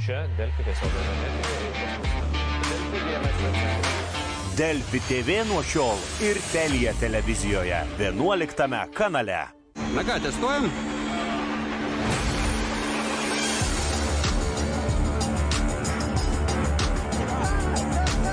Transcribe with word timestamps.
Čia 0.00 0.24
Delfi 0.36 0.64
tiesiog 0.64 0.90
Delfi 4.56 5.00
TV 5.08 5.42
nuo 5.48 5.62
šiol 5.62 6.00
ir 6.24 6.40
Telija 6.52 6.92
televizijoje 7.00 7.84
11 7.98 8.86
kanale. 8.94 9.46
Na 9.94 10.04
ką, 10.04 10.16
testuojam? 10.24 10.68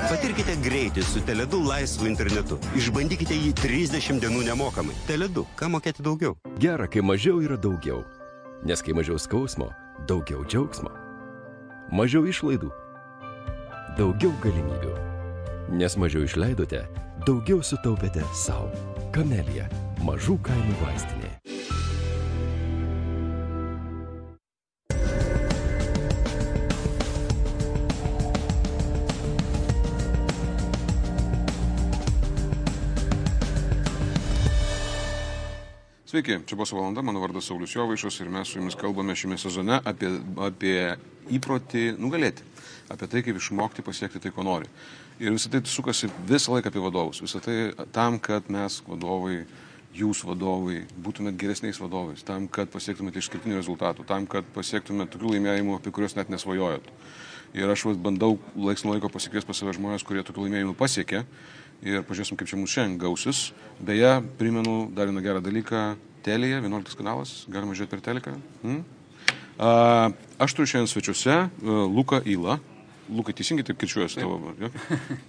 Patirkite 0.10 0.56
greitį 0.64 1.04
su 1.04 1.22
Teledu 1.28 1.60
laisvu 1.64 2.08
internetu. 2.10 2.60
Išbandykite 2.80 3.36
jį 3.36 3.52
30 3.60 4.24
dienų 4.24 4.48
nemokamai. 4.48 4.96
Teledu, 5.08 5.46
ką 5.60 5.70
mokėti 5.76 6.04
daugiau? 6.08 6.40
Gera, 6.60 6.88
kai 6.88 7.04
mažiau 7.06 7.44
yra 7.44 7.60
daugiau. 7.60 8.02
Nes 8.68 8.82
kai 8.84 8.96
mažiau 8.98 9.20
skausmo, 9.22 9.70
daugiau 10.08 10.44
džiaugsmo. 10.48 11.09
Mažiau 11.90 12.28
išlaidų, 12.30 12.68
daugiau 13.98 14.30
galimybių. 14.44 14.92
Nes 15.74 15.96
mažiau 15.98 16.22
išleidote, 16.28 16.84
daugiau 17.26 17.64
sutaupėte 17.66 18.22
savo. 18.38 18.70
Kamelija- 19.10 19.66
mažų 20.06 20.38
kainų 20.46 20.76
vaistinė. 20.84 21.29
Sveiki, 36.10 36.40
čia 36.46 36.58
buvo 36.58 36.74
valanda, 36.74 37.04
mano 37.06 37.20
vardas 37.22 37.46
Saulis 37.46 37.76
Jovaišas 37.76 38.16
ir 38.24 38.32
mes 38.34 38.50
su 38.50 38.58
jumis 38.58 38.74
kalbame 38.76 39.14
šiame 39.16 39.36
sezone 39.38 39.76
apie, 39.86 40.10
apie 40.42 40.96
įprotį 41.38 41.84
nugalėti, 42.02 42.42
apie 42.90 43.06
tai, 43.12 43.22
kaip 43.28 43.38
išmokti 43.38 43.86
pasiekti 43.86 44.18
tai, 44.24 44.32
ko 44.34 44.42
nori. 44.48 44.66
Ir 45.22 45.36
visą 45.36 45.52
tai 45.54 45.62
sukasi 45.70 46.10
visą 46.26 46.56
laiką 46.56 46.72
apie 46.74 46.82
vadovus, 46.82 47.22
visą 47.22 47.44
tai 47.46 47.60
tam, 47.94 48.18
kad 48.18 48.50
mes 48.50 48.80
vadovai, 48.88 49.44
jūs 49.94 50.24
vadovai, 50.26 50.80
būtumėt 50.98 51.38
geresniais 51.38 51.78
vadovais, 51.78 52.26
tam, 52.26 52.50
kad 52.50 52.74
pasiektumėte 52.74 53.22
išskirtinių 53.22 53.62
rezultatų, 53.62 54.10
tam, 54.10 54.26
kad 54.26 54.50
pasiektumėte 54.58 55.14
tokių 55.14 55.36
laimėjimų, 55.36 55.78
apie 55.78 55.94
kuriuos 55.94 56.18
net 56.18 56.34
nesvajojot. 56.34 56.90
Ir 57.54 57.70
aš 57.70 57.86
vas, 57.86 58.02
bandau 58.02 58.40
laiks 58.58 58.82
nuo 58.86 58.98
laiko 58.98 59.14
pasikviesti 59.14 59.50
pas 59.50 59.62
save 59.62 59.78
žmonės, 59.78 60.06
kurie 60.06 60.26
tokių 60.26 60.48
laimėjimų 60.48 60.74
pasiekė. 60.78 61.24
Ir 61.80 62.04
pažiūrėsim, 62.04 62.36
kaip 62.36 62.50
čia 62.52 62.58
mūsų 62.60 62.74
šiandien 62.76 63.00
gausis. 63.00 63.54
Beje, 63.80 64.18
primenu 64.38 64.90
dar 64.92 65.08
vieną 65.08 65.24
gerą 65.24 65.42
dalyką. 65.42 65.84
Telija, 66.26 66.60
11 66.62 66.98
kanalas, 67.00 67.46
galima 67.52 67.76
žiūrėti 67.78 67.94
per 67.96 68.02
teleką. 68.04 68.34
Hmm? 68.64 68.82
A, 69.60 69.70
aš 70.40 70.56
turiu 70.56 70.70
šiandien 70.72 70.92
svečiuose 70.92 71.36
uh, 71.48 71.82
Luką 71.92 72.22
Ilą. 72.28 72.60
Lukai, 73.10 73.34
teisingai 73.34 73.66
taip 73.66 73.80
kirčiuojas 73.82 74.20
tavo. 74.20 74.54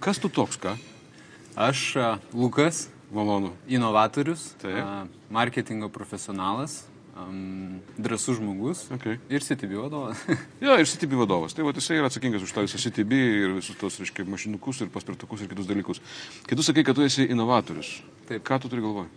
Kas 0.03 0.19
tu 0.21 0.29
toks, 0.29 0.59
ką? 0.61 0.75
Aš 1.67 1.79
a, 1.99 2.09
Lukas, 2.37 2.85
Malonu. 3.11 3.49
inovatorius, 3.67 4.51
Taip. 4.61 4.77
a, 4.79 5.07
marketingo 5.33 5.89
profesionalas, 5.91 6.83
am, 7.17 7.81
drasus 7.99 8.37
žmogus 8.37 8.85
Okay. 8.95 9.17
ir 9.27 9.43
CTB 9.43 9.81
vadovas. 9.81 10.21
Jo, 10.63 10.77
ir 10.79 10.87
CTB 10.87 11.17
vadovas. 11.19 11.51
Tai 11.57 11.65
va, 11.67 11.73
jisai 11.75 11.97
yra 11.99 12.07
atsakingas 12.07 12.45
už 12.45 12.53
tą 12.55 12.63
visą 12.67 12.79
CTB 12.79 13.19
ir 13.41 13.57
visus 13.57 13.75
tos, 13.81 13.97
reiškia, 13.99 14.23
mašinukus 14.31 14.79
ir 14.85 14.93
paspirtukus 14.93 15.41
ir 15.43 15.49
kitus 15.51 15.67
dalykus. 15.67 15.99
Kai 16.47 16.55
tu 16.55 16.63
sakai, 16.63 16.85
kad 16.87 16.95
tu 16.95 17.03
esi 17.03 17.25
inovatorius, 17.33 17.97
Taip. 18.29 18.45
ką 18.47 18.61
tu 18.63 18.71
turi 18.71 18.85
galvoje? 18.85 19.09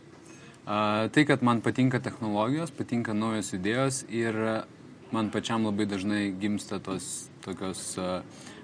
Tai, 0.65 1.25
kad 1.29 1.43
man 1.45 1.61
patinka 1.61 2.01
technologijos, 2.01 2.71
patinka 2.73 3.13
naujos 3.13 3.51
idėjos 3.53 4.05
ir 4.09 4.39
man 5.13 5.29
pačiam 5.29 5.67
labai 5.69 5.85
dažnai 5.85 6.31
gimsta 6.41 6.79
tos 6.81 7.29
tokios 7.45 7.99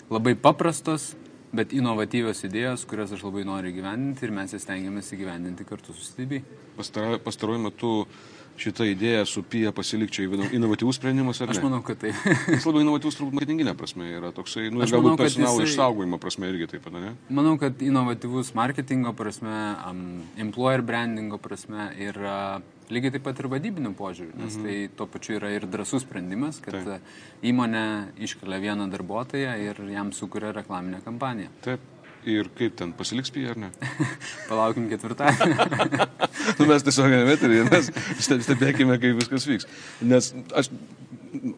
labai 0.08 0.32
paprastos, 0.32 1.10
bet 1.52 1.74
inovatyvios 1.76 2.40
idėjos, 2.48 2.86
kurias 2.88 3.12
aš 3.12 3.26
labai 3.26 3.44
noriu 3.44 3.74
gyvendinti 3.76 4.24
ir 4.24 4.32
mes 4.32 4.54
jas 4.56 4.64
stengiamės 4.64 5.12
įgyvendinti 5.12 5.66
kartu 5.68 5.92
su. 5.92 6.08
Pastara- 6.78 7.18
Pastaruoju 7.20 7.64
metu 7.66 7.92
šitą 8.60 8.84
idėją 8.92 9.22
su 9.26 9.42
PIA 9.42 9.72
pasilikčiai 9.76 10.28
inovatyvus 10.56 10.98
sprendimas? 11.00 11.40
Aš 11.42 11.60
manau, 11.64 11.80
kad 11.86 11.98
taip. 12.02 12.14
Jis 12.54 12.66
labai 12.68 12.82
inovatyvus 12.84 13.16
turbūt 13.18 13.38
marketinginė 13.40 13.74
prasme 13.78 14.10
yra 14.18 14.30
toksai, 14.36 14.68
nu, 14.70 14.82
Aš 14.84 14.92
galbūt 14.96 15.16
personalo 15.22 15.60
jisai- 15.62 15.70
išsaugojimo 15.72 16.18
prasme 16.20 16.50
irgi 16.52 16.68
taip 16.74 16.84
pat, 16.84 16.92
ne? 16.98 17.14
Manau, 17.32 17.56
kad 17.60 17.80
inovatyvus 17.82 18.52
marketingo 18.58 19.14
prasme, 19.16 19.54
um, 19.88 20.04
employer 20.36 20.82
brandingo 20.84 21.38
prasme 21.40 21.88
ir 21.98 22.18
lygiai 22.90 23.12
taip 23.14 23.22
pat 23.28 23.38
ir 23.38 23.46
vadybinių 23.52 23.92
požiūrių, 23.94 24.34
nes 24.42 24.56
Mhm. 24.56 24.64
tai 24.66 24.76
tuo 24.98 25.06
pačiu 25.06 25.36
yra 25.38 25.52
ir 25.54 25.66
drasus 25.70 26.02
sprendimas, 26.02 26.58
kad 26.60 26.74
Taip. 26.74 27.00
įmonė 27.46 27.84
iškelia 28.18 28.58
vieną 28.60 28.88
darbuotoją 28.90 29.52
ir 29.62 29.78
jam 29.94 30.10
sukuria 30.12 30.50
reklaminę 30.52 30.98
kampaniją. 31.04 31.48
Taip. 31.62 31.78
Ir 32.28 32.50
kaip 32.52 32.74
ten, 32.76 32.90
pasiliks 32.92 33.32
PIA 33.32 33.54
ar 33.54 33.60
ne? 33.62 33.70
Palaukim 34.50 34.90
ketvirtadienį. 34.90 35.54
nu, 36.58 36.66
mes 36.68 36.84
tiesiog 36.84 37.08
nemeterį, 37.08 37.62
mes 37.70 37.88
ste- 38.20 38.42
stebėkime, 38.44 38.98
kaip 39.00 39.22
viskas 39.22 39.46
vyks. 39.48 39.68
Nes 40.04 40.28
aš, 40.60 40.68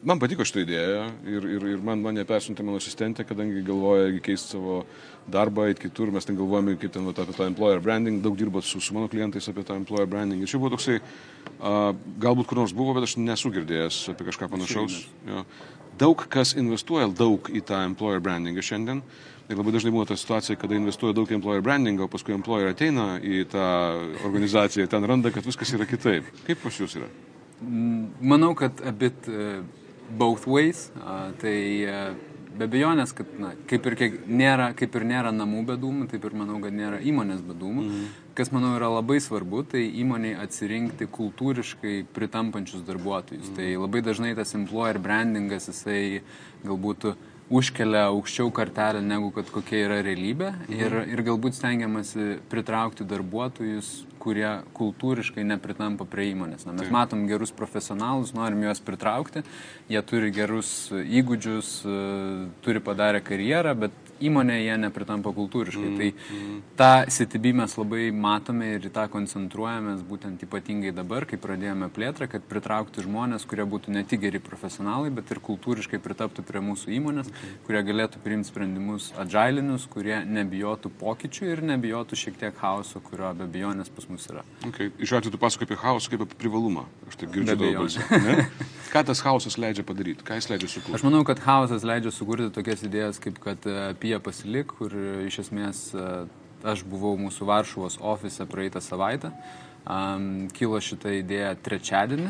man 0.06 0.21
patiko 0.23 0.47
šitą 0.47 0.62
idėją 0.62 1.00
ir, 1.27 1.49
ir, 1.56 1.67
ir 1.75 1.83
man 1.83 2.03
mane 2.05 2.23
persiuntė 2.28 2.62
mano 2.67 2.78
asistentė, 2.78 3.27
kadangi 3.27 3.65
galvoja 3.67 4.12
keisti 4.23 4.55
savo 4.55 4.83
darbą, 5.33 5.67
eiti 5.71 5.89
kitur, 5.89 6.12
mes 6.15 6.27
ten 6.28 6.39
galvojame, 6.39 6.77
kaip 6.79 6.94
ten 6.94 7.11
vat, 7.11 7.19
apie 7.25 7.34
tą 7.37 7.49
employer 7.50 7.83
branding, 7.83 8.23
daug 8.23 8.39
dirbot 8.39 8.67
su, 8.67 8.79
su 8.83 8.94
mano 8.94 9.11
klientais 9.11 9.50
apie 9.50 9.67
tą 9.67 9.81
employer 9.81 10.06
branding. 10.11 10.43
Ir 10.43 10.50
čia 10.50 10.62
buvo 10.62 10.75
toksai, 10.77 11.00
a, 11.59 11.93
galbūt 12.23 12.50
kur 12.50 12.62
nors 12.62 12.75
buvo, 12.77 12.94
bet 12.99 13.09
aš 13.09 13.19
nesu 13.19 13.50
girdėjęs 13.55 14.05
apie 14.15 14.31
kažką 14.31 14.50
panašaus. 14.53 15.03
Jo. 15.27 15.44
Daug 16.00 16.25
kas 16.33 16.55
investuoja 16.59 17.11
daug 17.12 17.50
į 17.53 17.62
tą 17.69 17.83
employer 17.87 18.23
brandingą 18.25 18.65
šiandien. 18.65 19.03
Ir 19.52 19.60
labai 19.60 19.74
dažnai 19.74 19.92
būna 19.92 20.08
ta 20.08 20.16
situacija, 20.16 20.56
kada 20.60 20.78
investuoja 20.78 21.16
daug 21.16 21.30
employer 21.36 21.62
brandingą, 21.64 22.06
o 22.06 22.12
paskui 22.12 22.32
employer 22.32 22.72
ateina 22.72 23.18
į 23.20 23.44
tą 23.52 23.68
organizaciją 24.24 24.88
ten 24.88 25.04
randa, 25.08 25.32
kad 25.34 25.44
viskas 25.44 25.74
yra 25.76 25.86
kitaip. 25.88 26.28
Kaip 26.46 26.62
pas 26.64 26.80
jūs 26.80 26.96
yra? 27.00 27.10
Manau, 27.62 28.54
kad 28.58 28.80
a 28.82 28.92
bit 28.96 29.28
uh, 29.28 29.60
both 30.16 30.48
ways. 30.48 30.88
Uh, 30.96 31.30
tai 31.42 31.58
uh, 31.84 32.14
be 32.56 32.66
abejonės, 32.68 33.12
kad 33.16 33.28
na, 33.40 33.52
kaip, 33.68 33.86
ir 33.88 33.96
kiek, 33.98 34.16
nėra, 34.28 34.70
kaip 34.76 34.96
ir 34.98 35.06
nėra 35.08 35.32
namų 35.34 35.64
be 35.70 35.76
dūmų, 35.80 36.08
taip 36.10 36.24
ir 36.28 36.36
manau, 36.36 36.58
kad 36.62 36.74
nėra 36.76 37.00
įmonės 37.04 37.42
be 37.46 37.56
dūmų. 37.58 37.84
Mm. 37.86 38.06
Kas 38.36 38.52
manau 38.54 38.72
yra 38.78 38.88
labai 38.92 39.19
svarbu, 39.20 39.64
tai 39.72 39.84
įmoniai 40.02 40.38
atsirinkti 40.40 41.08
kultūriškai 41.12 41.98
pritampančius 42.16 42.84
darbuotojus. 42.88 43.50
Mm. 43.50 43.58
Tai 43.58 43.69
labai 43.84 44.04
dažnai 44.04 44.32
tas 44.38 44.56
employer 44.58 45.00
brandingas, 45.02 45.69
jisai 45.72 46.22
galbūt 46.64 47.12
užkelia 47.52 48.06
aukščiau 48.10 48.50
kartelę 48.54 49.02
negu 49.04 49.30
kad 49.34 49.50
kokia 49.52 49.84
yra 49.86 50.00
realybė 50.04 50.48
mhm. 50.54 50.78
ir, 50.78 50.96
ir 51.12 51.24
galbūt 51.26 51.58
stengiamasi 51.58 52.38
pritraukti 52.52 53.06
darbuotojus, 53.08 53.92
kurie 54.22 54.48
kultūriškai 54.76 55.42
nepritampa 55.46 56.06
prie 56.08 56.28
įmonės. 56.30 56.64
Na, 56.68 56.74
mes 56.76 56.86
Taip. 56.86 56.94
matom 56.94 57.24
gerus 57.26 57.50
profesionalus, 57.54 58.30
norim 58.36 58.62
juos 58.62 58.80
pritraukti, 58.84 59.42
jie 59.90 60.02
turi 60.06 60.30
gerus 60.34 60.70
įgūdžius, 60.92 61.72
e, 61.82 61.96
turi 62.62 62.82
padarę 62.84 63.22
karjerą, 63.24 63.74
bet 63.82 63.96
įmonėje 64.28 64.66
jie 64.66 64.77
nepritampa 64.83 65.33
kultūriškai. 65.37 65.88
Mm, 65.88 65.99
tai 65.99 66.09
mm. 66.12 66.59
tą 66.78 66.91
CTB 67.15 67.53
mes 67.62 67.77
labai 67.78 68.09
matome 68.15 68.72
ir 68.77 68.88
į 68.88 68.93
tą 68.94 69.06
koncentruojamės 69.12 70.05
būtent 70.09 70.44
ypatingai 70.47 70.93
dabar, 70.97 71.27
kai 71.28 71.38
pradėjome 71.41 71.88
plėtrą, 71.94 72.28
kad 72.32 72.47
pritraukti 72.50 73.05
žmonės, 73.06 73.47
kurie 73.49 73.66
būtų 73.69 73.94
ne 73.97 74.05
tik 74.09 74.25
geri 74.25 74.43
profesionalai, 74.43 75.12
bet 75.15 75.32
ir 75.34 75.43
kultūriškai 75.44 76.00
pritaptų 76.03 76.44
prie 76.49 76.62
mūsų 76.65 76.94
įmonės, 76.99 77.32
okay. 77.32 77.55
kurie 77.66 77.82
galėtų 77.91 78.22
priimti 78.25 78.50
sprendimus 78.53 79.11
agilinius, 79.22 79.88
kurie 79.91 80.22
nebijotų 80.27 80.93
pokyčių 81.03 81.50
ir 81.53 81.65
nebijotų 81.72 82.19
šiek 82.25 82.38
tiek 82.41 82.56
chaoso, 82.61 83.03
kurio 83.05 83.32
be 83.38 83.49
abejonės 83.49 83.93
pas 83.93 84.09
mus 84.11 84.28
yra. 84.31 84.47
Okay. 84.69 84.93
Iš 85.03 85.19
atveju 85.19 85.34
tu 85.34 85.43
pasakoji 85.43 85.71
apie 85.71 85.82
chaosą 85.82 86.15
kaip 86.15 86.27
apie 86.27 86.38
privalumą. 86.44 86.87
Aš 87.09 87.21
taip 87.22 87.34
girdžiu 87.34 87.59
daug 87.59 87.82
balsų. 87.82 88.06
Ką 88.92 89.00
tas 89.08 89.22
chaosas 89.25 89.56
leidžia 89.56 89.87
padaryti? 89.88 90.25
Ką 90.26 90.37
jis 90.37 90.50
leidžia 90.50 90.69
sukurti? 90.69 90.99
Aš 90.99 91.05
manau, 91.06 91.22
kad 91.25 91.40
chaosas 91.40 91.84
leidžia 91.88 92.12
sukurti 92.12 92.50
tokias 92.52 92.84
idėjas, 92.84 93.20
kaip 93.25 93.38
kad 93.40 93.64
apie 93.88 94.12
jie 94.12 94.20
pasilik, 94.20 94.69
kur 94.69 94.93
iš 95.25 95.38
esmės 95.46 95.87
aš 96.62 96.84
buvau 96.87 97.17
mūsų 97.20 97.49
Varšuvos 97.49 97.99
ofise 98.05 98.46
praeitą 98.46 98.82
savaitę. 98.84 99.32
Um, 99.82 100.50
kilo 100.55 100.78
šitą 100.78 101.11
idėją 101.22 101.56
trečiadienį 101.64 102.28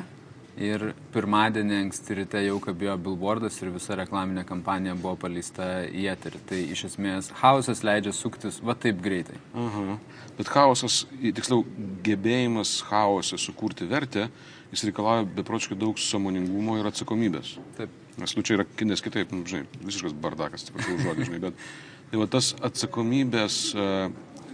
ir 0.62 0.84
pirmadienį 1.12 1.76
anksti 1.81 2.16
ryte 2.20 2.40
jau 2.44 2.58
kabėjo 2.60 2.94
billboardas 3.00 3.58
ir 3.60 3.72
visa 3.72 3.96
reklaminė 3.96 4.44
kampanija 4.48 4.94
buvo 4.96 5.16
paleista 5.25 5.82
į 5.88 6.06
eterį. 6.14 6.40
Tai 6.48 6.62
iš 6.76 6.87
esmės 6.92 7.31
chaosas 7.40 7.82
leidžia 7.84 8.14
suktis 8.16 8.60
va 8.64 8.76
taip 8.78 9.00
greitai. 9.04 9.40
Aha. 9.52 9.98
Bet 10.38 10.48
chaosas, 10.52 11.02
tiksliau, 11.20 11.64
gebėjimas 12.04 12.78
chaosą 12.88 13.40
sukurti 13.40 13.88
vertę, 13.88 14.28
jis 14.72 14.86
reikalauja 14.88 15.28
beprotiškai 15.36 15.78
daug 15.78 16.00
samoningumo 16.00 16.78
ir 16.80 16.88
atsakomybės. 16.88 17.56
Taip. 17.78 17.92
Nes 18.20 18.34
nu 18.36 18.44
čia 18.44 18.58
yra, 18.58 18.66
nes 18.88 19.00
kitaip, 19.04 19.30
nu, 19.32 19.46
žinai, 19.48 19.64
visiškas 19.80 20.12
bardakas, 20.20 20.66
atsiprašau 20.66 20.98
žodį, 21.00 21.28
žinai, 21.30 21.40
bet 21.46 21.62
tai 22.10 22.20
va 22.20 22.26
tas 22.28 22.50
atsakomybės 22.69 23.60
uh, 23.72 24.10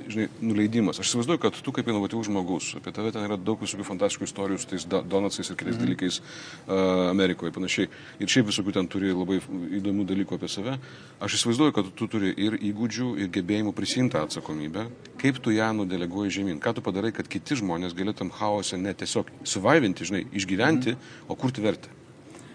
žinai, 0.09 0.29
nuleidimas. 0.41 0.99
Aš 1.01 1.11
įsivaizduoju, 1.11 1.41
kad 1.43 1.59
tu 1.65 1.73
kaip 1.75 1.89
inovatyvus 1.91 2.29
žmogus, 2.29 2.71
apie 2.79 2.93
tave 2.97 3.13
ten 3.15 3.27
yra 3.27 3.37
daug 3.41 3.61
visokių 3.63 3.87
fantastiškų 3.87 4.29
istorijų 4.29 4.61
su 4.63 4.71
tais 4.71 4.87
do- 4.89 5.03
donatsais 5.05 5.51
ir 5.51 5.59
kitais 5.59 5.77
mm. 5.77 5.83
dalykais 5.85 6.21
uh, 6.21 7.11
Amerikoje 7.11 7.53
panašiai. 7.57 7.91
Ir 8.23 8.33
šiaip 8.33 8.49
visokių 8.51 8.75
ten 8.79 8.89
turi 8.91 9.13
labai 9.13 9.41
įdomių 9.81 10.07
dalykų 10.09 10.39
apie 10.39 10.51
save. 10.53 10.79
Aš 11.25 11.39
įsivaizduoju, 11.41 11.77
kad 11.77 11.93
tu 11.99 12.09
turi 12.11 12.33
ir 12.33 12.57
įgūdžių, 12.71 13.11
ir 13.25 13.33
gebėjimų 13.37 13.75
prisimti 13.77 14.21
atsakomybę. 14.21 14.89
Kaip 15.21 15.43
tu 15.45 15.55
ją 15.55 15.71
nudeleguoji 15.77 16.39
žemyn? 16.41 16.63
Ką 16.65 16.77
tu 16.79 16.85
padarai, 16.85 17.13
kad 17.17 17.29
kiti 17.29 17.59
žmonės 17.61 17.97
galėtum 17.99 18.33
chaose 18.41 18.81
ne 18.81 18.95
tiesiog 18.97 19.31
suvivinti, 19.45 20.09
žinai, 20.09 20.25
išgyventi, 20.33 20.97
mm. 20.97 21.29
o 21.29 21.39
kurti 21.39 21.65
vertę? 21.65 21.93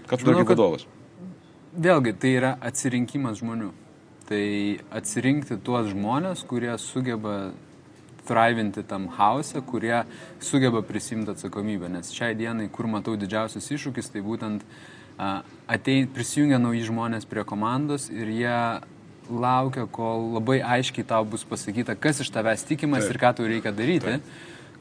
Ką 0.10 0.20
tu 0.20 0.30
darai 0.30 0.44
kaip 0.44 0.56
vadovas? 0.56 0.90
Vėlgi, 1.74 2.14
tai 2.22 2.36
yra 2.38 2.58
atsirinkimas 2.62 3.40
žmonių. 3.42 3.72
Tai 4.30 4.46
atsirinkti 4.96 5.58
tuos 5.64 5.90
žmonės, 5.92 6.46
kurie 6.48 6.72
sugeba 6.80 7.52
thrivinti 8.24 8.84
tam 8.88 9.10
hause, 9.18 9.60
kurie 9.68 10.06
sugeba 10.40 10.82
prisimti 10.82 11.34
atsakomybę. 11.34 11.90
Nes 11.92 12.14
šiai 12.16 12.38
dienai, 12.40 12.70
kur 12.72 12.88
matau 12.88 13.18
didžiausias 13.20 13.68
iššūkis, 13.76 14.14
tai 14.14 14.24
būtent 14.24 14.64
a, 15.18 15.44
atei, 15.68 16.06
prisijungia 16.08 16.62
nauji 16.62 16.86
žmonės 16.88 17.28
prie 17.28 17.44
komandos 17.48 18.08
ir 18.14 18.32
jie 18.32 18.58
laukia, 19.30 19.86
kol 19.92 20.34
labai 20.38 20.62
aiškiai 20.78 21.06
tau 21.08 21.24
bus 21.28 21.44
pasakyta, 21.48 21.96
kas 22.00 22.24
iš 22.24 22.32
tavęs 22.34 22.66
tikimas 22.68 23.08
ir 23.10 23.20
ką 23.20 23.36
tau 23.38 23.48
reikia 23.48 23.76
daryti. 23.76 24.20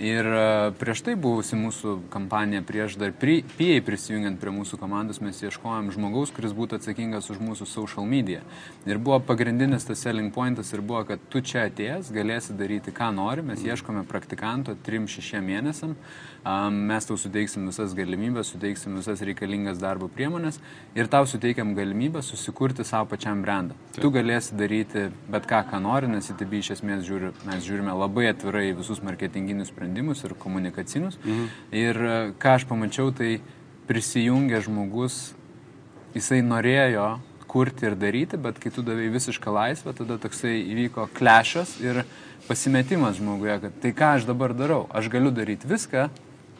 Ir 0.02 0.26
e, 0.26 0.70
prieš 0.80 1.04
tai 1.06 1.12
buvusi 1.14 1.54
mūsų 1.54 1.92
kampanija, 2.10 2.64
prieš 2.66 2.96
dar 2.98 3.12
pri- 3.14 3.44
PA 3.54 3.76
prisijungiant 3.86 4.40
prie 4.42 4.50
mūsų 4.50 4.74
komandos, 4.80 5.20
mes 5.22 5.38
ieškojom 5.44 5.92
žmogaus, 5.94 6.32
kuris 6.34 6.50
būtų 6.58 6.80
atsakingas 6.80 7.30
už 7.30 7.38
mūsų 7.38 7.68
social 7.70 8.02
media. 8.10 8.40
Ir 8.82 8.98
buvo 8.98 9.20
pagrindinis 9.22 9.86
tas 9.86 10.02
selling 10.02 10.32
pointas 10.34 10.72
ir 10.74 10.82
buvo, 10.82 11.04
kad 11.06 11.22
tu 11.30 11.38
čia 11.38 11.68
atėjęs 11.68 12.10
galėsi 12.10 12.56
daryti, 12.58 12.90
ką 12.90 13.12
nori. 13.14 13.46
Mes 13.46 13.62
ieškome 13.62 14.02
praktikanto 14.10 14.74
3-6 14.74 15.38
mėnesiam. 15.38 15.94
Am, 16.42 16.74
Mes 16.90 17.06
tau 17.06 17.14
suteiksim 17.14 17.68
visas 17.70 17.94
galimybės, 17.94 18.50
suteiksim 18.50 18.98
visas 18.98 19.22
reikalingas 19.22 19.78
darbo 19.78 20.08
priemonės 20.10 20.58
ir 20.98 21.06
tau 21.06 21.22
suteikiam 21.30 21.76
galimybę 21.78 22.24
susikurti 22.26 22.82
savo 22.82 23.06
pačiam 23.14 23.44
brandą. 23.46 23.78
Tu 23.94 24.10
galėsi 24.10 24.58
daryti 24.58 25.12
bet 25.30 25.46
ką, 25.46 25.62
ką 25.70 25.78
nori, 25.78 26.10
nes 26.10 26.26
į 26.26 26.40
TB 26.42 26.58
iš 26.58 26.72
esmės 26.80 27.06
žiūri, 27.06 27.30
mes 27.46 27.62
žiūrime 27.62 27.94
labai 27.94 28.26
atvirai 28.32 28.72
visus 28.74 28.98
marketinginius 29.06 29.70
sprendimus 29.70 29.91
ir 30.24 30.34
komunikacinius. 30.38 31.18
Mhm. 31.24 31.44
Ir 31.72 31.96
e, 31.96 32.16
ką 32.40 32.56
aš 32.56 32.66
pamačiau, 32.70 33.12
tai 33.12 33.40
prisijungia 33.88 34.62
žmogus, 34.64 35.32
jisai 36.14 36.42
norėjo 36.44 37.18
kurti 37.52 37.84
ir 37.84 37.96
daryti, 38.00 38.38
bet 38.40 38.58
kai 38.62 38.70
tu 38.72 38.84
davai 38.84 39.10
visišką 39.12 39.52
laisvę, 39.52 39.92
tada 39.96 40.16
toksai 40.20 40.54
įvyko 40.72 41.08
klešas 41.12 41.76
ir 41.84 42.04
pasimetimas 42.46 43.18
žmoguje, 43.18 43.58
kad 43.66 43.80
tai 43.82 43.92
ką 43.96 44.14
aš 44.16 44.28
dabar 44.28 44.54
darau, 44.56 44.86
aš 44.88 45.10
galiu 45.12 45.32
daryti 45.34 45.68
viską, 45.68 46.08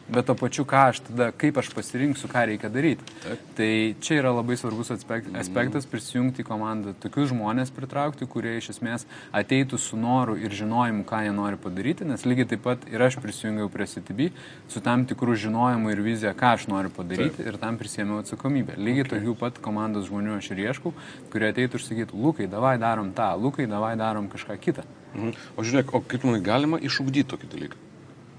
bet 0.07 0.27
to 0.27 0.35
pačiu 0.35 0.65
ką 0.67 0.87
aš 0.91 1.01
tada, 1.07 1.29
kaip 1.31 1.57
aš 1.61 1.69
pasirinksiu, 1.75 2.27
ką 2.31 2.45
reikia 2.49 2.69
daryti. 2.73 3.05
Taip. 3.23 3.43
Tai 3.57 3.69
čia 4.03 4.17
yra 4.19 4.33
labai 4.35 4.57
svarbus 4.59 4.91
aspekt, 4.95 5.29
aspektas 5.39 5.87
prisijungti 5.89 6.43
į 6.43 6.47
komandą, 6.47 6.93
tokius 7.03 7.31
žmonės 7.31 7.71
pritraukti, 7.75 8.27
kurie 8.29 8.57
iš 8.59 8.73
esmės 8.75 9.07
ateitų 9.35 9.79
su 9.79 9.99
noru 9.99 10.35
ir 10.39 10.53
žinojimu, 10.53 11.05
ką 11.07 11.23
jie 11.27 11.35
nori 11.35 11.59
padaryti, 11.61 12.07
nes 12.09 12.25
lygiai 12.27 12.49
taip 12.53 12.65
pat 12.65 12.87
ir 12.91 13.03
aš 13.03 13.19
prisijungiau 13.23 13.69
prie 13.71 13.87
CTB 13.89 14.29
su 14.71 14.83
tam 14.83 15.05
tikrų 15.09 15.37
žinojimu 15.45 15.93
ir 15.93 16.03
vizija, 16.03 16.33
ką 16.37 16.53
aš 16.57 16.67
noriu 16.71 16.91
padaryti 16.93 17.39
Taip. 17.39 17.47
ir 17.47 17.59
tam 17.61 17.79
prisėmiau 17.79 18.21
atsakomybę. 18.23 18.77
Lygiai 18.77 19.05
okay. 19.05 19.13
tokių 19.15 19.37
pat 19.39 19.61
komandos 19.63 20.09
žmonių 20.09 20.37
aš 20.39 20.51
ir 20.53 20.65
ieškau, 20.67 20.93
kurie 21.33 21.49
ateitų 21.51 21.79
ir 21.79 21.87
sakytų, 21.87 22.19
Lukai, 22.23 22.49
davai 22.51 22.75
darom 22.81 23.13
tą, 23.15 23.31
Lukai, 23.39 23.69
davai 23.71 23.95
darom 23.99 24.29
kažką 24.31 24.59
kitą. 24.61 24.85
Mhm. 25.13 25.33
O 25.57 25.65
žiūrėk, 25.65 25.93
o 25.93 26.01
kaip 26.01 26.27
manai 26.27 26.43
galima 26.43 26.79
išugdyti 26.81 27.29
tokį 27.33 27.51
dalyką? 27.55 27.81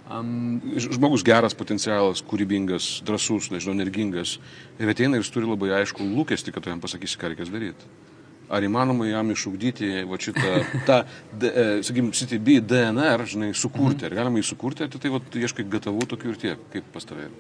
Um, 0.05 0.61
Žmogus 0.77 1.23
geras, 1.25 1.55
potencialas, 1.57 2.21
kūrybingas, 2.29 2.99
drasus, 3.09 3.49
nežinau, 3.49 3.73
energingas. 3.79 4.37
Ir 4.77 4.91
ateina 4.93 5.17
ir 5.17 5.25
jis 5.25 5.33
turi 5.33 5.49
labai 5.49 5.71
aišku 5.79 6.05
lūkesti, 6.05 6.53
kad 6.53 6.67
tu 6.67 6.73
jam 6.73 6.83
pasakysi, 6.83 7.17
ką 7.21 7.33
reikės 7.33 7.53
daryti. 7.53 7.89
Ar 8.53 8.61
įmanoma 8.67 9.09
jam 9.09 9.33
išugdyti 9.33 10.05
va 10.05 10.21
šitą, 10.21 10.61
tą, 10.89 11.01
e, 11.41 11.65
sakykim, 11.89 12.13
CTB, 12.13 12.61
DNR, 12.69 13.25
žinai, 13.33 13.51
sukurti. 13.57 14.05
Ar 14.05 14.19
galima 14.21 14.43
jį 14.43 14.47
sukurti, 14.51 14.85
ar 14.85 14.93
tai 14.93 15.15
va, 15.15 15.25
ieškai 15.41 15.65
gatavų 15.73 16.11
tokių 16.13 16.35
ir 16.35 16.41
tiek, 16.43 16.71
kaip 16.77 16.93
pas 16.93 17.09
tavai. 17.09 17.31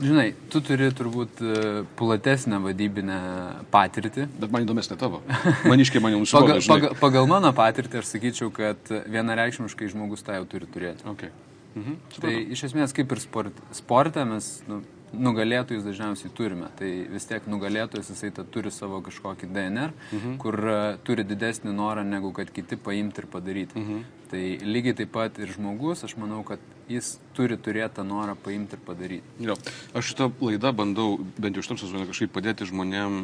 žinai, 0.00 0.30
tu 0.48 0.64
turi 0.64 0.88
turbūt 0.88 1.44
e, 1.44 1.62
platesnę 2.00 2.64
vadybinę 2.64 3.22
patirtį. 3.70 4.30
Bet 4.40 4.50
man 4.56 4.64
įdomesnė 4.64 4.96
tavo. 4.96 5.20
Maniškiai 5.68 6.00
man 6.00 6.16
jau 6.16 6.24
Pagal, 6.32 6.56
nusibodo, 6.56 6.60
žinai. 6.64 6.80
pagal, 6.80 7.00
pagal 7.04 7.28
mano 7.28 7.52
patirtį 7.52 8.00
aš 8.00 8.14
sakyčiau, 8.16 8.48
kad 8.56 8.88
vienareikšmiškai 8.88 9.92
žmogus 9.92 10.24
tą 10.24 10.40
jau 10.40 10.48
turi 10.48 10.72
turėti. 10.72 11.04
Okay. 11.12 11.36
Mhm. 11.74 11.96
Tai 12.20 12.34
iš 12.54 12.68
esmės 12.70 12.94
kaip 12.96 13.12
ir 13.12 13.22
sport, 13.22 13.62
sporte 13.74 14.24
mes 14.28 14.50
nu, 14.70 14.82
nugalėtojus 15.14 15.84
dažniausiai 15.86 16.32
turime. 16.34 16.68
Tai 16.78 16.90
vis 17.12 17.26
tiek 17.28 17.46
nugalėtojas 17.50 18.10
jisai 18.12 18.32
tą 18.34 18.44
turi 18.50 18.72
savo 18.74 19.00
kažkokį 19.04 19.50
DNR, 19.54 19.94
mhm. 20.10 20.36
kur 20.42 20.58
uh, 20.58 20.82
turi 21.06 21.26
didesnį 21.26 21.74
norą 21.76 22.04
negu 22.06 22.32
kad 22.36 22.50
kiti 22.54 22.78
paimti 22.80 23.22
ir 23.22 23.30
padaryti. 23.30 23.78
Mhm. 23.80 24.04
Tai 24.34 24.42
lygiai 24.66 24.96
taip 24.98 25.12
pat 25.14 25.38
ir 25.38 25.52
žmogus, 25.54 26.02
aš 26.06 26.16
manau, 26.18 26.42
kad 26.46 26.62
jis 26.90 27.14
turi 27.36 27.56
turėti 27.60 28.00
tą 28.00 28.04
norą 28.08 28.34
paimti 28.40 28.76
ir 28.76 28.82
padaryti. 28.84 29.36
Jo. 29.46 29.56
Aš 29.94 30.12
šitą 30.12 30.30
laidą 30.42 30.74
bandau, 30.76 31.18
bent 31.38 31.56
jau 31.56 31.64
šitam 31.64 31.80
sezonui, 31.80 32.08
kažkaip 32.10 32.34
padėti 32.34 32.68
žmonėm 32.68 33.20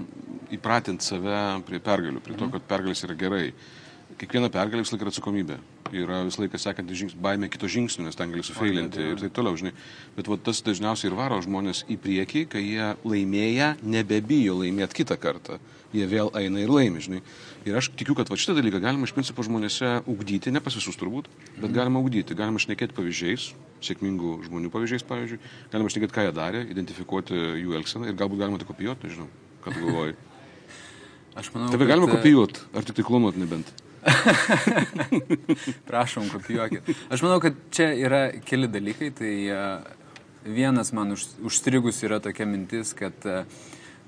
įpratinti 0.54 1.06
save 1.06 1.40
prie 1.66 1.82
pergalių, 1.82 2.22
prie 2.24 2.38
to, 2.38 2.50
kad 2.54 2.66
pergalės 2.70 3.04
yra 3.08 3.18
gerai. 3.18 3.46
Kiekviena 4.20 4.50
pergalė 4.52 4.84
visą 4.84 4.92
laiką 4.92 5.06
yra 5.06 5.12
atsakomybė. 5.14 5.54
Yra 5.96 6.18
visą 6.26 6.42
laiką 6.42 6.58
sekantis 6.60 6.98
žingsnis, 7.00 7.20
baimė 7.24 7.48
kito 7.48 7.68
žingsnio, 7.72 8.04
nes 8.04 8.18
ten 8.18 8.28
gali 8.28 8.44
sufeilinti 8.44 9.00
ir 9.14 9.22
taip 9.22 9.32
toliau, 9.38 9.56
žinai. 9.56 9.72
Bet 10.12 10.28
va, 10.28 10.36
tas 10.36 10.60
dažniausiai 10.66 11.08
ir 11.08 11.16
varo 11.16 11.38
žmonės 11.40 11.86
į 11.88 11.96
priekį, 12.04 12.42
kai 12.52 12.60
jie 12.60 12.90
laimėję 13.00 13.70
nebebijo 13.80 14.58
laimėti 14.60 15.00
kitą 15.00 15.16
kartą. 15.22 15.56
Jie 15.96 16.04
vėl 16.06 16.28
eina 16.36 16.60
ir 16.60 16.70
laimi, 16.70 17.00
žinai. 17.00 17.22
Ir 17.64 17.80
aš 17.80 17.88
tikiu, 17.96 18.14
kad 18.18 18.28
va 18.28 18.36
šitą 18.36 18.58
dalyką 18.60 18.82
galima 18.84 19.08
iš 19.08 19.16
principo 19.16 19.42
žmonėse 19.46 19.96
ugdyti, 20.04 20.52
ne 20.52 20.60
pas 20.62 20.76
visus 20.76 21.00
turbūt, 21.00 21.32
bet 21.56 21.72
galima 21.74 22.04
ugdyti. 22.04 22.36
Galima 22.36 22.60
šnekėti 22.60 22.94
pavyzdžiais, 23.00 23.50
sėkmingų 23.88 24.36
žmonių 24.46 24.70
pavyzdžiais, 24.70 25.08
pavyzdžiui. 25.08 25.40
Galima 25.72 25.90
šnekėti, 25.96 26.14
ką 26.14 26.28
jie 26.28 26.36
darė, 26.36 26.66
identifikuoti 26.70 27.40
jų 27.64 27.80
elgseną 27.80 28.12
ir 28.12 28.20
galbūt 28.20 28.44
galima 28.44 28.60
tai 28.60 28.68
kopijuoti, 28.68 29.08
nežinau, 29.08 29.30
ką 29.64 29.78
galvoji. 29.80 30.18
Aš 31.40 31.54
manau, 31.56 31.72
Tave 31.72 31.86
galima 31.88 32.06
kad, 32.06 32.14
e, 32.14 32.20
kopijuoti, 32.20 32.68
ar 32.76 32.86
tik 32.86 33.00
tai 33.00 33.06
klonuoti 33.06 33.42
nebent. 33.42 33.74
Prašom, 35.88 36.28
kopijuokit. 36.32 36.88
Aš 37.10 37.22
manau, 37.22 37.40
kad 37.40 37.56
čia 37.74 37.90
yra 37.94 38.22
keli 38.46 38.68
dalykai. 38.68 39.10
Tai 39.16 39.32
e, 39.32 39.58
vienas 40.44 40.92
man 40.96 41.12
už, 41.16 41.26
užstrigus 41.44 42.00
yra 42.06 42.20
tokia 42.22 42.46
mintis, 42.48 42.94
kad 42.96 43.26
e, 43.28 43.42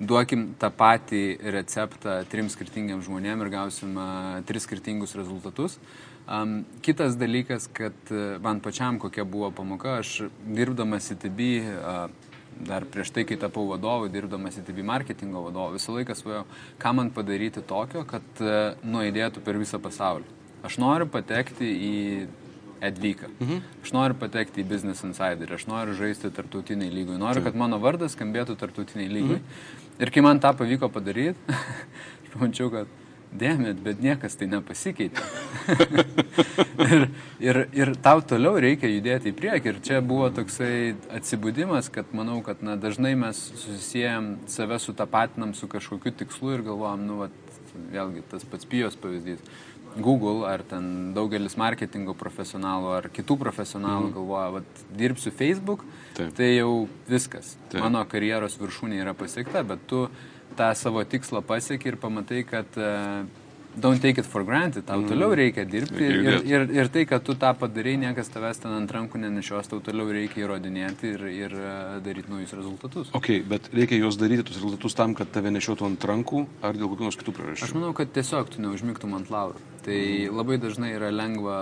duokim 0.01 0.53
tą 0.61 0.73
patį 0.75 1.25
receptą 1.55 2.23
trim 2.33 2.49
skirtingiam 2.53 3.03
žmonėm 3.05 3.45
ir 3.45 3.53
gausim 3.53 3.99
e, 3.99 4.09
tris 4.49 4.67
skirtingus 4.69 5.17
rezultatus. 5.19 5.79
Um, 6.23 6.61
kitas 6.87 7.17
dalykas, 7.19 7.67
kad 7.75 8.13
man 8.41 8.61
pačiam 8.63 9.01
kokia 9.03 9.25
buvo 9.27 9.49
pamoka, 9.51 9.97
aš 9.99 10.29
dirbdamas 10.47 11.11
ITB, 11.17 11.41
uh, 11.67 12.32
dar 12.67 12.87
prieš 12.89 13.11
tai, 13.15 13.25
kai 13.29 13.39
tapau 13.41 13.65
vadovu, 13.71 14.11
dirbdamas 14.13 14.59
ITB 14.61 14.83
marketingo 14.87 15.45
vadovu, 15.49 15.77
visą 15.79 15.97
laiką 15.97 16.17
svajojau, 16.19 16.47
ką 16.83 16.95
man 16.99 17.11
padaryti 17.15 17.65
tokio, 17.67 18.05
kad 18.09 18.45
uh, 18.45 18.79
nuėdėtų 18.87 19.43
per 19.45 19.59
visą 19.61 19.81
pasaulį. 19.83 20.29
Aš 20.67 20.79
noriu 20.83 21.09
patekti 21.11 21.67
į 21.67 21.97
Edvyką. 22.83 23.29
Mhm. 23.39 23.59
Aš 23.85 23.93
noriu 23.95 24.17
patekti 24.19 24.63
į 24.63 24.67
Business 24.67 25.05
Insider, 25.07 25.53
aš 25.55 25.69
noriu 25.71 25.95
žaisti 25.95 26.33
tarptautiniai 26.35 26.91
lygui, 26.91 27.19
noriu, 27.19 27.45
kad 27.45 27.55
mano 27.59 27.79
vardas 27.83 28.17
skambėtų 28.17 28.57
tarptautiniai 28.59 29.11
lygui. 29.11 29.39
Mhm. 29.39 29.93
Ir 30.03 30.11
kai 30.11 30.25
man 30.25 30.41
tą 30.43 30.51
pavyko 30.59 30.91
padaryti, 30.91 31.39
aš 32.25 32.33
pamačiau, 32.35 32.73
kad 32.75 33.02
dėmėt, 33.39 33.81
bet 33.85 34.03
niekas 34.05 34.37
tai 34.39 34.49
nepasikeitė. 34.53 35.23
ir, 36.87 37.07
ir, 37.41 37.61
ir 37.77 37.93
tau 38.05 38.23
toliau 38.25 38.61
reikia 38.63 38.91
judėti 38.91 39.33
į 39.33 39.37
priekį. 39.39 39.73
Ir 39.73 39.81
čia 39.85 40.01
buvo 40.05 40.29
toksai 40.35 40.95
atsibudimas, 41.15 41.91
kad 41.93 42.13
manau, 42.17 42.41
kad 42.47 42.63
na, 42.65 42.77
dažnai 42.81 43.15
mes 43.19 43.41
susijęjam 43.65 44.35
save 44.53 44.79
sutapatinam 44.83 45.57
su 45.59 45.71
kažkokiu 45.71 46.15
tikslu 46.23 46.57
ir 46.57 46.67
galvojam, 46.69 47.07
nu, 47.09 47.21
vat, 47.25 47.61
vėlgi 47.93 48.25
tas 48.31 48.45
pats 48.49 48.69
pijos 48.69 48.99
pavyzdys. 49.01 49.45
Google 49.93 50.47
ar 50.49 50.63
ten 50.65 51.13
daugelis 51.13 51.59
marketingo 51.61 52.15
profesionalų 52.17 52.93
ar 52.97 53.09
kitų 53.13 53.37
profesionalų 53.43 54.09
mm. 54.09 54.15
galvoja, 54.15 54.61
kad 54.63 54.85
dirbsiu 54.97 55.33
Facebook, 55.37 55.85
Taip. 56.17 56.33
tai 56.39 56.55
jau 56.55 56.87
viskas. 57.09 57.57
Taip. 57.69 57.83
Mano 57.85 58.01
karjeros 58.09 58.57
viršūnė 58.61 59.03
yra 59.03 59.13
pasiekta, 59.17 59.61
bet 59.69 59.85
tu 59.91 60.07
tą 60.57 60.73
savo 60.79 61.05
tikslą 61.05 61.43
pasieki 61.47 61.93
ir 61.93 61.97
pamatai, 62.01 62.43
kad 62.49 62.79
uh, 62.81 63.23
don't 63.77 64.01
take 64.01 64.21
it 64.21 64.27
for 64.27 64.45
granted, 64.45 64.85
tau 64.87 65.01
mm. 65.01 65.09
toliau 65.09 65.35
reikia 65.37 65.65
dirbti 65.69 66.05
ir, 66.05 66.41
ir, 66.45 66.67
ir 66.77 66.91
tai, 66.93 67.05
kad 67.09 67.25
tu 67.25 67.35
tą 67.39 67.53
padarai, 67.59 67.95
niekas 68.01 68.29
tavęs 68.33 68.61
ten 68.63 68.75
ant 68.77 68.93
rankų 68.93 69.23
nenešios, 69.23 69.71
tau 69.71 69.81
toliau 69.85 70.13
reikia 70.13 70.45
įrodinėti 70.45 71.15
ir, 71.15 71.25
ir 71.33 71.57
uh, 71.57 71.97
daryti 72.05 72.33
naujus 72.33 72.53
rezultatus. 72.59 73.15
Ok, 73.17 73.33
bet 73.49 73.73
reikia 73.73 74.01
juos 74.01 74.21
daryti, 74.21 74.45
tus 74.51 74.61
rezultatus 74.61 74.99
tam, 74.99 75.17
kad 75.19 75.33
tave 75.33 75.55
nešiotų 75.55 75.89
ant 75.89 76.07
rankų 76.13 76.45
ar 76.61 76.77
dėl 76.77 76.93
kokių 76.93 77.09
nors 77.09 77.21
kitų 77.21 77.35
Aš 77.35 77.41
priežasčių. 77.41 77.81
manau, 77.81 77.97
kad 77.97 78.13
tiesiog 78.13 78.53
tu 78.53 78.65
neužmygtum 78.65 79.17
ant 79.19 79.33
laurų. 79.33 79.67
Tai 79.87 79.99
labai 80.31 80.61
dažnai 80.63 80.93
yra 80.99 81.11
lengva 81.15 81.59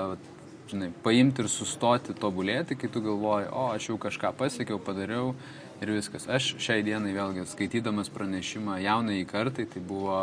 žinai, 0.70 0.90
paimti 1.04 1.42
ir 1.42 1.50
sustoti 1.50 2.14
tobulėti, 2.18 2.76
kai 2.78 2.90
tu 2.92 3.02
galvoji, 3.04 3.48
o 3.50 3.70
aš 3.74 3.90
jau 3.90 3.98
kažką 4.00 4.32
pasiekiau, 4.38 4.78
padariau 4.82 5.34
ir 5.80 5.92
viskas. 5.94 6.26
Aš 6.28 6.54
šiai 6.60 6.84
dienai 6.84 7.14
vėlgi 7.16 7.46
skaitydamas 7.48 8.10
pranešimą 8.12 8.78
jaunai 8.84 9.22
kartai, 9.28 9.66
tai 9.70 9.80
buvo 9.84 10.18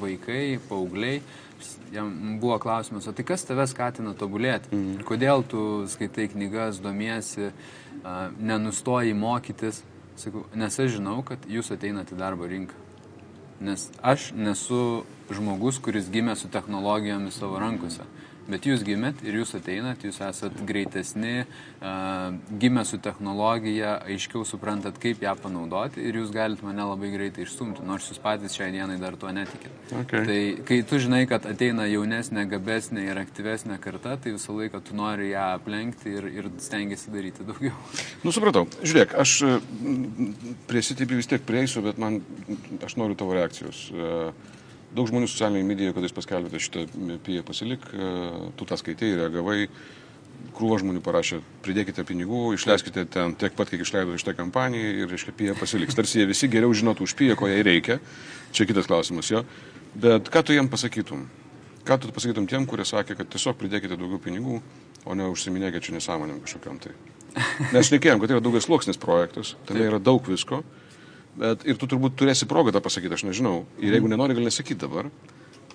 vaikai, 0.00 0.58
paaugliai, 0.68 1.20
jam 1.94 2.38
buvo 2.40 2.58
klausimas, 2.62 3.08
o 3.08 3.14
tai 3.16 3.26
kas 3.26 3.44
tave 3.48 3.66
skatina 3.70 4.14
tobulėti? 4.18 4.70
Mm. 4.74 5.02
Kodėl 5.08 5.44
tu 5.48 5.60
skaitai 5.90 6.28
knygas, 6.32 6.80
domiesi, 6.84 7.50
nenustoji 8.38 9.16
mokytis? 9.16 9.82
Sakau, 10.16 10.46
nes 10.56 10.78
aš 10.80 10.96
žinau, 10.96 11.20
kad 11.26 11.42
jūs 11.50 11.72
ateinate 11.74 12.14
į 12.16 12.20
darbo 12.20 12.48
rinką. 12.48 12.84
Nes 13.60 13.88
aš 14.04 14.30
nesu 14.36 15.04
žmogus, 15.32 15.80
kuris 15.82 16.08
gimė 16.12 16.36
su 16.36 16.48
technologijomis 16.52 17.36
savo 17.40 17.60
rankose. 17.60 18.04
Bet 18.46 18.66
jūs 18.68 18.84
gimėt 18.86 19.24
ir 19.26 19.40
jūs 19.40 19.56
ateinat, 19.58 20.04
jūs 20.06 20.20
esat 20.22 20.54
greitesni, 20.68 21.46
gimę 22.62 22.84
su 22.86 22.98
technologija, 23.02 23.96
aiškiau 24.06 24.44
suprantat, 24.46 25.00
kaip 25.02 25.24
ją 25.24 25.32
panaudoti 25.42 26.04
ir 26.06 26.20
jūs 26.20 26.30
galite 26.34 26.66
mane 26.66 26.86
labai 26.86 27.10
greitai 27.10 27.42
išstumti, 27.42 27.82
nors 27.86 28.06
jūs 28.10 28.20
patys 28.22 28.54
šiai 28.54 28.70
dienai 28.74 29.00
dar 29.02 29.18
tuo 29.18 29.32
netikit. 29.34 29.74
Okay. 30.02 30.22
Tai 30.28 30.38
kai 30.68 30.80
tu 30.86 31.00
žinai, 31.02 31.24
kad 31.30 31.48
ateina 31.50 31.88
jaunesnė, 31.90 32.46
gabesnė 32.50 33.08
ir 33.10 33.22
aktyvesnė 33.24 33.80
karta, 33.82 34.14
tai 34.14 34.36
visą 34.36 34.54
laiką 34.54 34.82
tu 34.86 34.94
nori 34.98 35.32
ją 35.32 35.48
aplenkti 35.58 36.14
ir, 36.14 36.30
ir 36.30 36.50
stengiasi 36.62 37.14
daryti 37.14 37.46
daugiau. 37.46 37.74
Nu, 38.22 38.34
supratau. 38.34 38.66
Žiūrėk, 38.82 39.16
aš 39.18 39.38
prie 40.70 40.86
CTP 40.86 41.18
vis 41.18 41.30
tiek 41.30 41.42
prieisiu, 41.46 41.82
bet 41.86 41.98
man, 42.02 42.20
aš 42.86 42.94
noriu 43.00 43.18
tavo 43.18 43.34
reakcijos. 43.34 43.88
Uh, 43.90 44.54
Daug 44.96 45.10
žmonių 45.10 45.28
socialinėje 45.28 45.68
medijoje, 45.68 45.94
kada 45.96 46.08
jūs 46.08 46.16
paskelbėte 46.16 46.60
šitą 46.62 46.86
piją 47.26 47.44
pasilik, 47.44 47.82
e, 47.92 48.10
tu 48.56 48.68
tą 48.68 48.78
skaitai, 48.80 49.12
reagavai, 49.20 49.66
krūva 50.56 50.78
žmonių 50.80 51.02
parašė, 51.04 51.40
pridėkite 51.64 52.04
pinigų, 52.08 52.54
išleiskite 52.56 53.04
ten 53.12 53.34
tiek 53.38 53.54
pat, 53.56 53.70
kiek 53.72 53.82
išleido 53.84 54.16
šitą 54.16 54.36
kampaniją 54.38 54.92
ir, 55.02 55.10
reiškia, 55.12 55.34
pija 55.36 55.56
pasiliks. 55.58 55.96
Tarsi 55.98 56.22
jie 56.22 56.28
visi 56.30 56.48
geriau 56.52 56.72
žinotų 56.76 57.04
už 57.04 57.16
piją, 57.18 57.36
ko 57.36 57.50
jai 57.50 57.60
reikia. 57.66 57.98
Čia 58.56 58.68
kitas 58.68 58.88
klausimas 58.88 59.28
jo. 59.32 59.44
Bet 59.96 60.30
ką 60.32 60.44
tu 60.46 60.56
jiem 60.56 60.70
pasakytum? 60.72 61.26
Ką 61.86 62.00
tu 62.00 62.12
pasakytum 62.14 62.48
tiem, 62.50 62.64
kurie 62.68 62.86
sakė, 62.88 63.18
kad 63.18 63.28
tiesiog 63.32 63.58
pridėkite 63.60 63.98
daugiau 64.00 64.20
pinigų, 64.22 64.62
o 65.04 65.18
ne 65.18 65.28
užsiminėkite 65.32 65.88
čia 65.88 65.96
nesąmonėm 65.98 66.40
kažkokiam 66.44 66.80
tai. 66.82 66.96
Nes 67.74 67.92
nekėjom, 67.92 68.20
kad 68.20 68.30
tai 68.30 68.38
yra 68.38 68.44
daugias 68.44 68.66
sluoksnis 68.66 69.00
projektas, 69.00 69.54
tame 69.68 69.84
yra 69.86 70.00
daug 70.02 70.24
visko. 70.28 70.62
Bet 71.36 71.66
ir 71.68 71.76
tu 71.80 71.88
turbūt 71.90 72.16
turėsi 72.16 72.48
progą 72.48 72.72
tą 72.72 72.80
pasakyti, 72.84 73.16
aš 73.18 73.26
nežinau. 73.28 73.64
Ir 73.82 73.98
jeigu 73.98 74.08
nenori, 74.08 74.36
gali 74.36 74.48
nesakyti 74.48 74.80
dabar. 74.86 75.10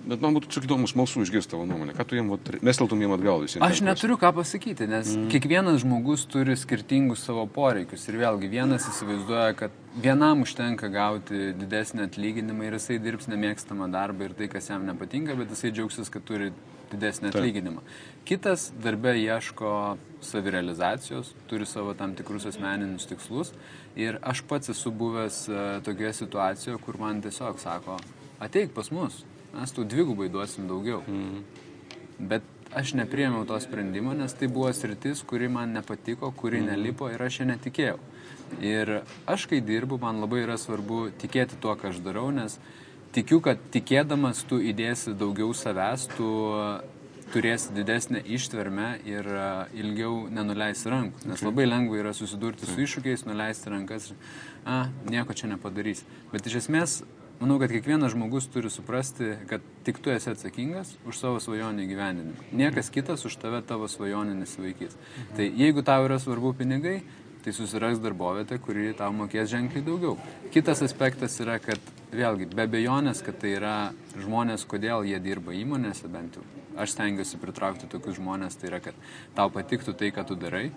Bet 0.01 0.21
man 0.23 0.33
būtų 0.33 0.49
tik 0.49 0.65
įdomu, 0.65 0.87
smalsu 0.89 1.21
išgirsti 1.21 1.53
tavo 1.53 1.67
nuomonę. 1.69 1.93
Ką 1.93 2.05
tu 2.09 2.17
jiem, 2.17 2.31
mesteltum 2.65 3.03
jiem 3.03 3.13
atgal 3.13 3.43
visiems? 3.43 3.61
Aš 3.67 3.83
neturiu 3.85 4.17
ką 4.21 4.31
pasakyti, 4.39 4.87
nes 4.89 5.11
mm. 5.13 5.27
kiekvienas 5.33 5.83
žmogus 5.83 6.23
turi 6.31 6.55
skirtingus 6.57 7.21
savo 7.27 7.43
poreikius. 7.45 8.07
Ir 8.09 8.17
vėlgi, 8.23 8.49
vienas 8.49 8.87
įsivaizduoja, 8.89 9.53
kad 9.59 9.75
vienam 10.01 10.41
užtenka 10.41 10.89
gauti 10.93 11.51
didesnį 11.59 12.07
atlyginimą 12.07 12.65
ir 12.65 12.79
jisai 12.79 12.97
dirbs 13.03 13.29
nemėgstamą 13.29 13.91
darbą 13.93 14.29
ir 14.29 14.37
tai, 14.39 14.49
kas 14.49 14.71
jam 14.73 14.87
nepatinka, 14.89 15.37
bet 15.37 15.53
jisai 15.53 15.73
džiaugsis, 15.75 16.09
kad 16.13 16.25
turi 16.25 16.49
didesnį 16.91 17.29
atlyginimą. 17.29 17.85
Kitas 18.27 18.71
darbė 18.81 19.13
ieško 19.21 19.75
savirealizacijos, 20.25 21.31
turi 21.49 21.69
savo 21.69 21.93
tam 21.97 22.17
tikrus 22.17 22.49
asmeninius 22.49 23.07
tikslus 23.09 23.53
ir 23.95 24.19
aš 24.21 24.43
pats 24.47 24.71
esu 24.73 24.91
buvęs 24.91 25.43
uh, 25.49 25.59
tokioje 25.85 26.13
situacijoje, 26.21 26.79
kur 26.85 26.97
man 26.99 27.21
tiesiog 27.21 27.59
sako, 27.59 27.97
ateik 28.39 28.73
pas 28.75 28.91
mus, 28.91 29.23
mes 29.53 29.71
tu 29.75 29.83
dvigubai 29.83 30.29
duosim 30.29 30.67
daugiau. 30.67 31.03
Mm. 31.07 31.43
Bet 32.31 32.43
aš 32.73 32.93
nepriemiau 32.93 33.45
to 33.45 33.59
sprendimo, 33.59 34.13
nes 34.13 34.33
tai 34.37 34.47
buvo 34.47 34.71
sritis, 34.73 35.23
kuri 35.27 35.49
man 35.51 35.73
nepatiko, 35.75 36.31
kuri 36.31 36.61
mm. 36.61 36.71
nelipo 36.71 37.09
ir 37.11 37.23
aš 37.23 37.41
ją 37.41 37.49
netikėjau. 37.51 37.97
Ir 38.63 39.01
aš, 39.29 39.47
kai 39.47 39.61
dirbu, 39.63 39.99
man 40.01 40.19
labai 40.23 40.43
yra 40.45 40.57
svarbu 40.59 41.09
tikėti 41.21 41.59
tuo, 41.61 41.75
ką 41.79 41.91
aš 41.91 42.01
darau, 42.03 42.29
nes 42.35 42.57
tikiu, 43.15 43.39
kad 43.43 43.59
tikėdamas 43.71 44.43
tu 44.47 44.59
įdėsi 44.59 45.15
daugiau 45.19 45.53
savęs, 45.55 46.07
tu 46.17 46.31
turėsi 47.31 47.71
didesnę 47.75 48.21
ištvermę 48.35 48.89
ir 49.07 49.27
ilgiau 49.77 50.27
nenuleisi 50.33 50.91
rankų. 50.91 51.25
Nes 51.31 51.43
labai 51.45 51.67
lengva 51.69 52.01
yra 52.01 52.13
susidurti 52.17 52.67
su 52.67 52.77
iššūkiais, 52.83 53.25
nuleisti 53.29 53.71
rankas, 53.71 54.11
a, 54.65 54.83
nieko 55.09 55.35
čia 55.37 55.51
nepadarys. 55.53 56.03
Bet 56.33 56.49
iš 56.49 56.61
esmės, 56.63 56.99
manau, 57.41 57.57
kad 57.61 57.71
kiekvienas 57.73 58.13
žmogus 58.13 58.49
turi 58.51 58.69
suprasti, 58.73 59.33
kad 59.49 59.63
tik 59.87 60.01
tu 60.03 60.13
esi 60.13 60.31
atsakingas 60.33 60.93
už 61.07 61.17
savo 61.17 61.39
svajonį 61.43 61.87
gyvenimą. 61.89 62.35
Niekas 62.51 62.91
kitas 62.93 63.25
už 63.27 63.39
tave 63.41 63.63
tavo 63.65 63.89
svajonį 63.91 64.37
nesivaikys. 64.43 64.97
Tai 65.37 65.47
jeigu 65.47 65.85
tau 65.87 66.05
yra 66.07 66.19
svarbu 66.21 66.53
pinigai, 66.59 66.99
tai 67.43 67.53
susiras 67.55 67.99
darbovietę, 68.01 68.57
kuri 68.61 68.91
tau 68.97 69.11
mokės 69.15 69.49
ženkliai 69.51 69.85
daugiau. 69.85 70.15
Kitas 70.53 70.83
aspektas 70.85 71.39
yra, 71.41 71.57
kad 71.63 71.91
vėlgi, 72.13 72.49
be 72.55 72.67
bejonės, 72.69 73.23
kad 73.25 73.39
tai 73.41 73.55
yra 73.57 73.75
žmonės, 74.19 74.65
kodėl 74.69 75.05
jie 75.09 75.19
dirba 75.23 75.55
įmonėse, 75.57 76.09
bent 76.11 76.37
jau 76.37 76.45
aš 76.79 76.95
stengiuosi 76.95 77.39
pritraukti 77.41 77.89
tokius 77.91 78.17
žmonės, 78.19 78.57
tai 78.59 78.71
yra, 78.71 78.81
kad 78.83 78.97
tau 79.35 79.51
patiktų 79.53 79.95
tai, 79.97 80.11
ką 80.15 80.25
tu 80.27 80.37
darai, 80.39 80.69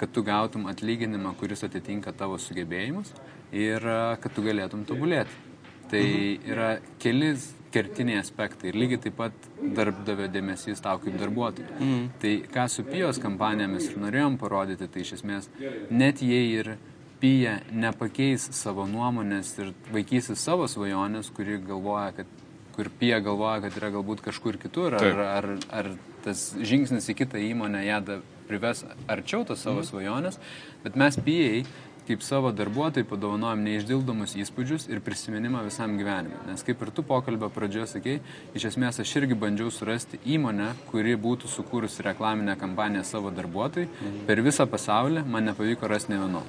kad 0.00 0.12
tu 0.14 0.24
gautum 0.26 0.68
atlyginimą, 0.70 1.34
kuris 1.40 1.64
atitinka 1.66 2.12
tavo 2.16 2.38
sugebėjimus 2.40 3.12
ir 3.52 3.84
kad 4.22 4.34
tu 4.34 4.44
galėtum 4.46 4.86
tobulėti. 4.88 5.48
Tai 5.90 6.04
yra 6.46 6.68
kelis 7.02 7.50
kertiniai 7.74 8.20
aspektai 8.20 8.70
ir 8.70 8.78
lygiai 8.78 9.02
taip 9.06 9.16
pat 9.20 9.48
darbdavio 9.76 10.28
dėmesys 10.32 10.82
tau 10.84 11.00
kaip 11.02 11.18
darbuotojui. 11.20 11.68
Mm. 11.78 12.06
Tai 12.22 12.32
ką 12.54 12.66
su 12.72 12.84
pijos 12.86 13.20
kampanijomis 13.22 13.90
ir 13.90 14.00
norėjom 14.04 14.38
parodyti, 14.40 14.88
tai 14.90 15.04
iš 15.04 15.16
esmės 15.20 15.50
net 15.90 16.22
jei 16.24 16.50
ir 16.58 16.74
pija 17.20 17.58
nepakeis 17.72 18.48
savo 18.56 18.86
nuomonės 18.88 19.52
ir 19.60 19.74
vaikysis 19.92 20.40
savo 20.40 20.68
svajonės, 20.70 21.30
kuri 21.36 21.60
galvoja, 21.62 22.14
kad 22.20 22.38
kur 22.76 22.88
pija 23.00 23.20
galvoja, 23.20 23.60
kad 23.66 23.76
yra 23.76 23.90
galbūt 23.92 24.22
kažkur 24.24 24.56
kitur, 24.60 24.96
ar, 24.96 25.04
ar, 25.04 25.24
ar, 25.28 25.50
ar 25.82 25.90
tas 26.24 26.50
žingsnis 26.56 27.10
į 27.12 27.18
kitą 27.22 27.40
įmonę 27.50 27.84
ją 27.84 28.00
prives 28.48 28.82
arčiau 29.10 29.44
tos 29.46 29.62
savo 29.62 29.82
mm. 29.82 29.88
svajonės, 29.90 30.40
bet 30.84 30.96
mes 30.98 31.18
pijai 31.22 31.62
kaip 32.10 32.24
savo 32.26 32.50
darbuotojai 32.54 33.06
padovanojom 33.06 33.62
neišdildomus 33.62 34.34
įspūdžius 34.42 34.88
ir 34.90 35.02
prisiminimą 35.06 35.62
visam 35.68 35.94
gyvenimui. 35.98 36.40
Nes 36.48 36.64
kaip 36.66 36.82
ir 36.82 36.90
tu 36.94 37.04
pokalbio 37.06 37.50
pradžioje 37.54 37.86
sakei, 37.92 38.16
iš 38.58 38.66
esmės 38.72 38.98
aš 39.02 39.12
irgi 39.20 39.38
bandžiau 39.38 39.70
surasti 39.74 40.18
įmonę, 40.34 40.72
kuri 40.90 41.14
būtų 41.20 41.50
sukūrusi 41.52 42.02
reklaminę 42.08 42.56
kampaniją 42.58 43.04
savo 43.06 43.30
darbuotojai. 43.34 43.86
Mhm. 43.86 44.24
Per 44.26 44.42
visą 44.46 44.66
pasaulį 44.70 45.24
man 45.26 45.46
nepavyko 45.52 45.90
rasti 45.90 46.14
ne 46.14 46.22
vieno. 46.24 46.42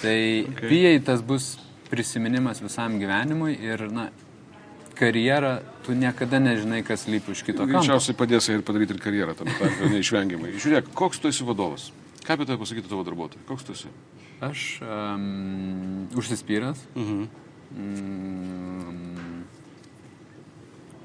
Tai 0.00 0.18
okay. 0.52 0.68
pijai 0.68 1.00
tas 1.04 1.24
bus 1.24 1.54
prisiminimas 1.90 2.60
visam 2.62 3.00
gyvenimui 3.00 3.56
ir, 3.56 3.88
na, 3.90 4.10
karjerą 5.00 5.56
tu 5.86 5.96
niekada 5.96 6.38
nežinai, 6.42 6.84
kas 6.86 7.08
lypi 7.08 7.32
už 7.32 7.42
kito. 7.48 7.66
Greičiausiai 7.66 8.16
padės 8.16 8.50
ir 8.52 8.62
padaryti 8.66 8.94
ir 8.94 9.02
karjerą, 9.02 9.34
tam 9.38 9.50
tarp 9.56 9.82
neišvengiamai. 9.96 10.54
Žiūrėk, 10.60 10.92
koks 10.96 11.22
tu 11.22 11.32
esi 11.32 11.46
vadovas? 11.48 11.90
Ką 12.20 12.36
apie 12.36 12.46
tai 12.46 12.60
pasakytų 12.60 12.92
tavo 12.92 13.06
darbuotojai? 13.08 13.46
Koks 13.48 13.66
tu 13.66 13.74
esi? 13.74 13.90
Aš 14.40 14.80
um, 14.80 16.08
užsispyręs. 16.16 16.86
Mhm. 16.96 17.26
Mm, 17.76 19.44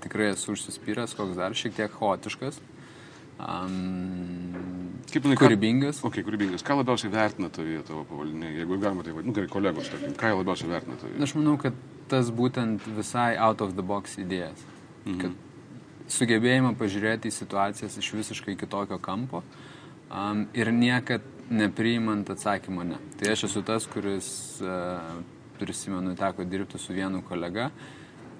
tikrai 0.05 0.31
esu 0.31 0.55
užsispyręs, 0.55 1.15
koks 1.17 1.35
dar 1.37 1.53
šiek 1.57 1.75
tiek 1.75 1.91
chaotiškas. 1.91 2.61
Um, 3.35 4.95
Kaip 5.11 5.27
manai, 5.27 5.37
kūrybingas. 5.39 5.99
Ką, 5.99 6.09
okay, 6.09 6.23
kūrybingas. 6.25 6.63
Ką 6.65 6.79
labiausiai 6.79 7.11
vertina 7.11 7.51
tavyje 7.53 7.83
tavo 7.87 8.05
pavaldinė, 8.07 8.53
jeigu 8.61 8.79
galima 8.79 9.03
tai 9.03 9.11
vadinti, 9.11 9.29
nu, 9.29 9.35
gerai, 9.35 9.51
kolegos, 9.51 9.91
tarkim, 9.91 10.15
ką 10.19 10.31
labiausiai 10.39 10.71
vertina 10.71 10.95
tavyje? 11.01 11.19
Aš 11.27 11.35
manau, 11.37 11.57
kad 11.61 11.77
tas 12.11 12.31
būtent 12.33 12.87
visai 12.95 13.33
out 13.35 13.61
of 13.65 13.75
the 13.75 13.83
box 13.85 14.15
idėjas. 14.21 14.63
Mhm. 15.03 15.19
Kad 15.21 16.11
sugebėjimą 16.15 16.75
pažiūrėti 16.79 17.29
į 17.29 17.35
situacijas 17.35 17.97
iš 17.99 18.11
visiškai 18.15 18.55
kitokio 18.59 18.99
kampo 19.01 19.41
um, 19.43 20.45
ir 20.53 20.71
niekad 20.73 21.25
nepriimant 21.49 22.29
atsakymo 22.29 22.83
ne. 22.83 22.97
Tai 23.19 23.31
aš 23.31 23.45
esu 23.49 23.61
tas, 23.65 23.85
kuris, 23.91 24.29
uh, 24.61 25.21
prisimenu, 25.59 26.15
teko 26.15 26.43
dirbti 26.43 26.77
su 26.77 26.93
vienu 26.93 27.21
kolega 27.21 27.69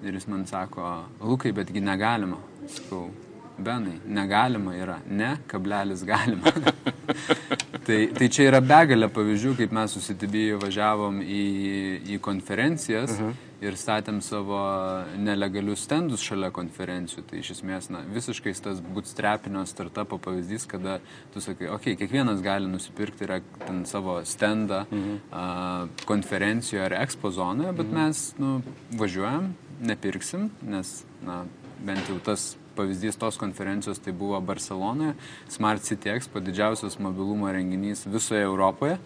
ir 0.04 0.14
jis 0.14 0.26
man 0.28 0.46
sako, 0.46 1.04
Lukai, 1.20 1.52
betgi 1.52 1.80
negalima. 1.80 2.36
Sakau, 2.68 3.10
Benai, 3.58 3.96
negalima 4.06 4.74
yra, 4.76 4.98
ne, 5.08 5.36
kablelis 5.48 6.04
galima. 6.04 6.52
tai, 7.86 7.98
tai 8.14 8.28
čia 8.32 8.48
yra 8.50 8.60
begalė 8.64 9.08
pavyzdžių, 9.14 9.52
kaip 9.60 9.74
mes 9.76 9.92
susitibijai 9.94 10.58
važiavom 10.60 11.20
į, 11.22 11.42
į 12.16 12.18
konferencijas 12.24 13.12
uh 13.14 13.20
-huh. 13.20 13.44
ir 13.62 13.78
statėm 13.78 14.20
savo 14.20 14.58
nelegalius 15.18 15.84
stendus 15.86 16.24
šalia 16.26 16.50
konferencijų. 16.50 17.22
Tai 17.30 17.38
iš 17.38 17.50
esmės, 17.56 17.90
na, 17.90 18.02
visiškai 18.14 18.54
tas 18.62 18.80
bootstrapinio 18.80 19.64
startupo 19.66 20.18
pavyzdys, 20.18 20.66
kada 20.66 20.98
tu 21.34 21.40
sakai, 21.40 21.68
okei, 21.68 21.94
okay, 21.94 21.96
kiekvienas 22.02 22.42
gali 22.42 22.66
nusipirkti 22.66 23.24
yra, 23.24 23.40
ten 23.66 23.84
savo 23.86 24.20
stendą 24.24 24.82
uh 24.82 24.98
-huh. 24.98 25.18
a, 25.32 25.86
konferencijoje 26.04 26.84
ar 26.84 26.92
ekspo 26.92 27.30
zonoje, 27.30 27.72
bet 27.72 27.86
uh 27.86 27.92
-huh. 27.92 28.06
mes, 28.06 28.34
nu, 28.38 28.62
važiuojam, 28.90 29.54
nepirksim, 29.80 30.50
nes, 30.62 31.04
na, 31.22 31.44
bent 31.84 32.08
jau 32.08 32.18
tas 32.18 32.56
pavyzdys 32.76 33.18
tos 33.20 33.40
konferencijos 33.40 34.02
tai 34.04 34.12
buvo 34.16 34.40
Barcelonoje, 34.40 35.16
Smart 35.52 35.82
City 35.82 36.12
Expo, 36.12 36.42
didžiausias 36.44 37.00
mobilumo 37.02 37.50
renginys 37.52 38.06
visoje 38.06 38.44
Europoje 38.44 39.00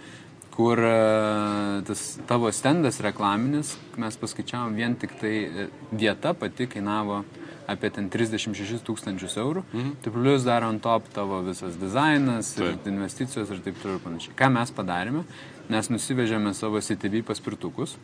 kur 0.60 0.78
e, 0.78 1.82
tas 1.86 2.18
tavo 2.28 2.50
stendas 2.52 3.00
reklaminis, 3.00 3.76
mes 3.96 4.16
paskaičiavom 4.20 4.74
vien 4.76 4.96
tik 4.98 5.14
tai 5.20 5.36
e, 5.46 5.68
vieta 5.92 6.34
pati 6.36 6.66
kainavo 6.68 7.22
apie 7.70 7.90
ten 7.94 8.08
36 8.10 8.82
tūkstančius 8.84 9.36
eurų, 9.38 9.62
mhm. 9.70 9.94
tai 10.02 10.12
plus 10.12 10.44
dar 10.44 10.66
ant 10.66 10.82
top 10.82 11.06
tavo 11.14 11.38
visas 11.46 11.78
dizainas, 11.80 12.52
ir 12.58 12.76
investicijos 12.90 13.52
ir 13.54 13.62
taip 13.64 13.78
toliau 13.80 14.00
ir 14.00 14.04
panašiai. 14.04 14.34
Ką 14.36 14.50
mes 14.52 14.74
padarėme? 14.74 15.22
Mes 15.70 15.90
nusivežėme 15.92 16.52
savo 16.58 16.82
CTV 16.82 17.22
paspirtukus, 17.28 17.94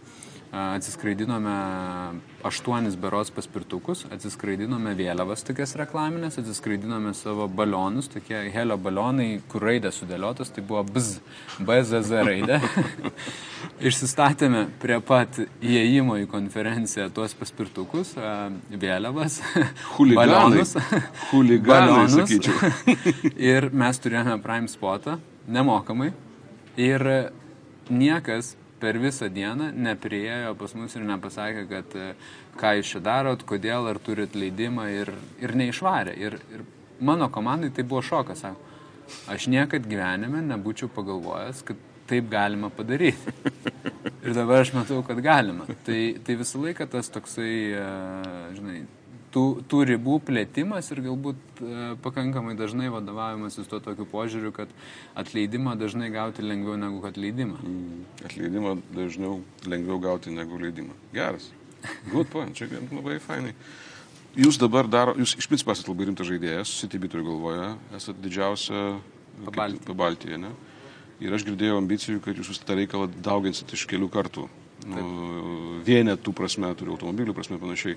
atsiskraidinome 0.53 1.55
aštuonis 2.47 2.95
beros 3.01 3.31
paspirtukus, 3.35 4.05
atsiskraidinome 4.15 4.93
vėliavas 4.97 5.43
tokias 5.47 5.75
reklaminės, 5.79 6.39
atsiskraidinome 6.41 7.13
savo 7.19 7.49
balionus, 7.51 8.09
tokie 8.13 8.39
helio 8.55 8.77
balionai, 8.81 9.41
kur 9.51 9.67
raidė 9.67 9.91
sudėliotas, 9.93 10.53
tai 10.55 10.65
buvo 10.67 10.85
BZ, 10.87 11.21
BZZ 11.67 12.23
raidė. 12.29 12.61
Išsistatėme 13.91 14.67
prie 14.81 14.99
pat 15.05 15.41
įėjimo 15.61 16.21
į 16.23 16.29
konferenciją 16.31 17.09
tuos 17.15 17.35
paspirtukus, 17.37 18.15
vėliavas, 18.71 19.41
Huliganai. 19.97 20.21
balionus. 20.23 20.77
Huliganai, 21.33 22.07
balionus. 22.07 22.21
sakyčiau. 22.21 23.35
ir 23.53 23.69
mes 23.75 24.01
turėjome 24.01 24.39
Prime 24.45 24.71
spotą 24.73 25.19
nemokamai. 25.47 26.13
Ir 26.77 27.03
niekas 27.89 28.55
per 28.81 28.99
visą 29.01 29.29
dieną 29.33 29.71
nepriejo 29.73 30.55
pas 30.59 30.75
mus 30.77 30.97
ir 30.97 31.05
nepasakė, 31.09 31.65
kad 31.71 31.97
e, 31.97 32.13
ką 32.61 32.73
jūs 32.79 32.93
čia 32.95 33.03
darot, 33.05 33.45
kodėl, 33.49 33.89
ar 33.91 34.01
turit 34.03 34.37
leidimą 34.37 34.89
ir, 34.93 35.13
ir 35.43 35.57
neišvarė. 35.57 36.17
Ir, 36.21 36.39
ir 36.53 36.65
mano 37.01 37.31
komandai 37.33 37.73
tai 37.75 37.87
buvo 37.89 38.03
šokas, 38.05 38.45
sako, 38.45 38.73
aš 39.33 39.49
niekad 39.53 39.87
gyvenime 39.89 40.43
nebūčiau 40.45 40.91
pagalvojęs, 40.93 41.65
kad 41.67 41.81
taip 42.07 42.29
galima 42.31 42.71
padaryti. 42.71 43.35
Ir 44.27 44.35
dabar 44.35 44.63
aš 44.63 44.73
matau, 44.75 45.01
kad 45.07 45.19
galima. 45.23 45.67
Tai, 45.87 46.01
tai 46.27 46.35
visą 46.39 46.59
laiką 46.63 46.87
tas 46.91 47.11
toksai, 47.15 47.51
e, 47.79 47.87
žinai, 48.57 48.81
tų, 49.35 49.45
tų 49.71 49.83
ribų 49.93 50.19
plėtimas 50.27 50.91
ir 50.93 51.03
galbūt 51.07 51.61
e, 51.61 51.89
pakankamai 52.05 52.57
dažnai 52.59 52.89
vadovavimas 52.93 53.59
tuo 53.71 53.81
tokiu 53.83 54.07
požiūriu, 54.11 54.53
kad 54.57 54.73
atleidimą 55.19 55.77
dažnai 55.81 56.11
gauti 56.15 56.45
lengviau 56.45 56.79
negu 56.81 57.03
kad 57.05 57.19
leidimą. 57.21 57.59
Atleidimą 58.27 58.77
dažniau 58.95 59.41
lengviau 59.67 60.01
gauti 60.03 60.35
negu 60.35 60.61
leidimą. 60.63 60.97
Geras. 61.15 61.51
Good 62.11 62.31
point, 62.33 62.57
čia 62.57 62.69
labai 62.71 63.19
fainai. 63.23 63.55
Jūs 64.37 64.59
dabar 64.61 64.89
daro, 64.91 65.15
jūs 65.17 65.33
iš 65.41 65.49
principo 65.49 65.73
esate 65.73 65.89
labai 65.89 66.11
rimtas 66.11 66.29
žaidėjas, 66.29 66.73
CTB 66.83 67.09
turiu 67.09 67.31
galvoje, 67.31 67.69
esate 67.97 68.21
didžiausia 68.25 68.83
Pabaltijyje, 69.47 70.39
ne? 70.41 70.51
Ir 71.21 71.33
aš 71.33 71.45
girdėjau 71.49 71.79
ambicijų, 71.81 72.21
kad 72.25 72.37
jūs 72.37 72.61
tą 72.61 72.77
reikalą 72.77 73.09
dauginsit 73.25 73.73
iš 73.73 73.87
kelių 73.89 74.09
kartų. 74.13 74.45
Nu, 74.87 75.05
vienetų 75.87 76.33
prasme, 76.37 76.69
turiu 76.77 76.95
automobilių 76.95 77.35
prasme 77.37 77.57
panašiai. 77.61 77.97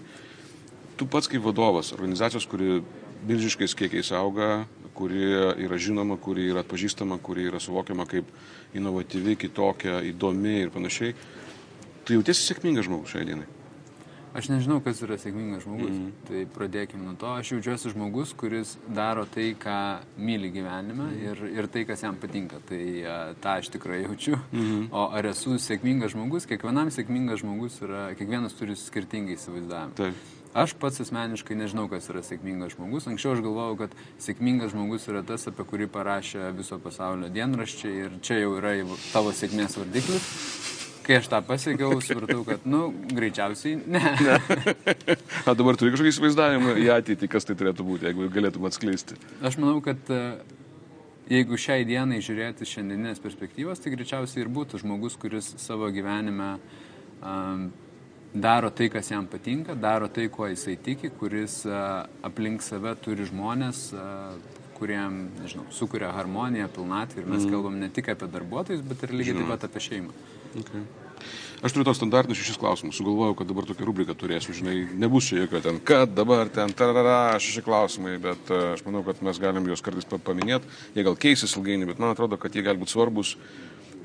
Tu 0.99 1.07
pats 1.07 1.29
kaip 1.31 1.45
vadovas, 1.45 1.93
organizacijos, 1.95 2.47
kuri 2.49 2.81
milžiškais 3.27 3.75
kiekiais 3.79 4.11
auga, 4.15 4.65
kuri 4.95 5.29
yra 5.63 5.77
žinoma, 5.79 6.17
kuri 6.19 6.49
yra 6.51 6.65
atpažįstama, 6.65 7.21
kuri 7.23 7.47
yra 7.47 7.61
suvokiama 7.63 8.03
kaip 8.09 8.27
inovatyvi, 8.75 9.37
kitokia, 9.39 10.01
įdomi 10.11 10.57
ir 10.65 10.73
panašiai. 10.75 11.15
Tu 12.03 12.17
jautiesi 12.17 12.49
sėkmingas 12.49 12.89
žmogus 12.89 13.15
šiai 13.15 13.29
dienai. 13.31 13.47
Aš 14.29 14.51
nežinau, 14.51 14.77
kas 14.85 14.99
yra 15.01 15.15
sėkmingas 15.17 15.63
žmogus. 15.65 15.89
Mm. 15.89 16.09
Tai 16.27 16.41
pradėkime 16.53 17.01
nuo 17.01 17.15
to. 17.17 17.31
Aš 17.39 17.53
jaučiuosi 17.55 17.93
žmogus, 17.95 18.35
kuris 18.37 18.75
daro 18.93 19.23
tai, 19.29 19.47
ką 19.57 19.77
myli 20.21 20.51
gyvenime 20.53 21.07
mm. 21.07 21.23
ir, 21.25 21.41
ir 21.57 21.69
tai, 21.73 21.83
kas 21.89 22.03
jam 22.05 22.19
patinka. 22.21 22.59
Tai 22.69 22.81
a, 23.01 23.15
tą 23.41 23.55
aš 23.57 23.71
tikrai 23.73 24.03
jaučiu. 24.03 24.37
Mm. 24.53 24.89
O 24.93 25.07
ar 25.17 25.31
esu 25.31 25.57
sėkmingas 25.57 26.13
žmogus? 26.13 26.45
Kiekvienam 26.49 26.91
sėkmingas 26.93 27.41
žmogus 27.41 27.79
yra, 27.85 28.09
kiekvienas 28.19 28.57
turi 28.59 28.77
skirtingai 28.77 29.39
įsivaizdavimą. 29.39 29.97
Taip. 29.97 30.27
Aš 30.57 30.73
pats 30.81 30.97
asmeniškai 31.03 31.53
nežinau, 31.53 31.85
kas 31.91 32.07
yra 32.09 32.23
sėkmingas 32.25 32.73
žmogus. 32.73 33.05
Anksčiau 33.09 33.35
aš 33.35 33.41
galvojau, 33.45 33.75
kad 33.83 33.91
sėkmingas 34.21 34.71
žmogus 34.73 35.05
yra 35.11 35.21
tas, 35.25 35.45
apie 35.45 35.65
kurį 35.69 35.85
parašė 35.93 36.49
viso 36.57 36.79
pasaulio 36.81 37.29
dienraščiai 37.29 38.05
ir 38.07 38.15
čia 38.25 38.39
jau 38.39 38.55
yra 38.57 38.73
tavo 39.11 39.29
sėkmės 39.35 39.77
vardiklis. 39.77 40.29
Kai 41.05 41.19
aš 41.19 41.29
tą 41.29 41.41
pasiekiau, 41.45 41.95
supratau, 42.05 42.41
kad, 42.45 42.65
nu, 42.69 42.87
greičiausiai 43.13 43.77
ne. 43.81 44.01
O 45.49 45.53
dabar 45.57 45.77
turi 45.77 45.93
kažkokį 45.93 46.13
įsivaizdavimą 46.13 46.73
į 46.81 46.87
ateitį, 46.97 47.29
kas 47.29 47.45
tai 47.49 47.55
turėtų 47.57 47.85
būti, 47.85 48.07
jeigu 48.09 48.29
galėtum 48.33 48.65
atskleisti. 48.69 49.17
Aš 49.45 49.57
manau, 49.61 49.79
kad 49.85 50.09
e, 50.13 50.19
jeigu 51.33 51.57
šiai 51.61 51.85
dienai 51.89 52.21
žiūrėti 52.25 52.65
šiandieninės 52.69 53.21
perspektyvos, 53.21 53.81
tai 53.81 53.93
greičiausiai 53.93 54.43
ir 54.45 54.53
būtų 54.53 54.81
žmogus, 54.83 55.17
kuris 55.17 55.49
savo 55.61 55.89
gyvenime 55.93 56.55
um, 57.21 57.69
daro 58.33 58.69
tai, 58.69 58.89
kas 58.93 59.09
jam 59.11 59.27
patinka, 59.27 59.75
daro 59.75 60.07
tai, 60.07 60.29
kuo 60.29 60.47
jisai 60.47 60.77
tiki, 60.77 61.09
kuris 61.09 61.63
aplink 62.23 62.61
save 62.65 62.95
turi 63.03 63.25
žmonės, 63.29 63.89
kuriem, 64.79 65.25
nežinau, 65.41 65.65
sukuria 65.75 66.13
harmoniją, 66.15 66.69
pilnatvę 66.71 67.23
ir 67.23 67.27
mes 67.27 67.43
mm. 67.43 67.51
kalbam 67.51 67.79
ne 67.81 67.89
tik 67.91 68.13
apie 68.13 68.29
darbuotojus, 68.31 68.85
bet 68.87 69.03
ir 69.03 69.15
lygiai 69.17 69.39
taip 69.41 69.49
pat 69.51 69.67
apie 69.67 69.83
šeimą. 69.83 70.15
Okay. 70.61 70.85
Aš 71.59 71.73
turiu 71.75 71.83
tos 71.83 71.97
standartinius 71.99 72.39
šešis 72.39 72.57
klausimus. 72.59 72.95
Sugalvojau, 72.95 73.35
kad 73.35 73.49
dabar 73.49 73.65
tokią 73.67 73.83
rubriką 73.89 74.13
turėsiu, 74.15 74.53
žinai, 74.55 74.77
nebus 74.95 75.27
čia 75.27 75.41
jokio 75.41 75.59
ten, 75.65 75.81
kad 75.83 76.13
dabar 76.15 76.47
ten, 76.55 76.71
tarara, 76.71 77.35
šeši 77.43 77.63
klausimai, 77.65 78.13
bet 78.23 78.53
aš 78.55 78.85
manau, 78.85 79.01
kad 79.03 79.19
mes 79.27 79.41
galim 79.43 79.67
juos 79.67 79.83
kartais 79.83 80.07
pa- 80.07 80.21
paminėti. 80.29 80.71
Jie 80.95 81.03
gal 81.03 81.19
keisis 81.19 81.57
ilgainiui, 81.59 81.89
bet 81.91 81.99
man 81.99 82.15
atrodo, 82.15 82.39
kad 82.39 82.55
jie 82.55 82.63
gali 82.63 82.79
būti 82.79 82.95
svarbus 82.95 83.35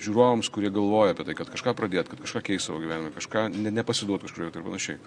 žiūrovams, 0.05 0.51
kurie 0.53 0.71
galvoja 0.75 1.14
apie 1.14 1.27
tai, 1.29 1.37
kad 1.38 1.51
kažką 1.53 1.75
pradėti, 1.79 2.12
kad 2.12 2.23
kažką 2.25 2.43
keisti 2.47 2.69
savo 2.69 2.83
gyvenime, 2.83 3.12
kažką 3.14 3.49
ne, 3.55 3.73
nepasiduoti 3.75 4.29
kažkurioje 4.29 4.51
vietoje 4.51 4.62
ir 4.62 4.69
panašiai. 4.69 4.99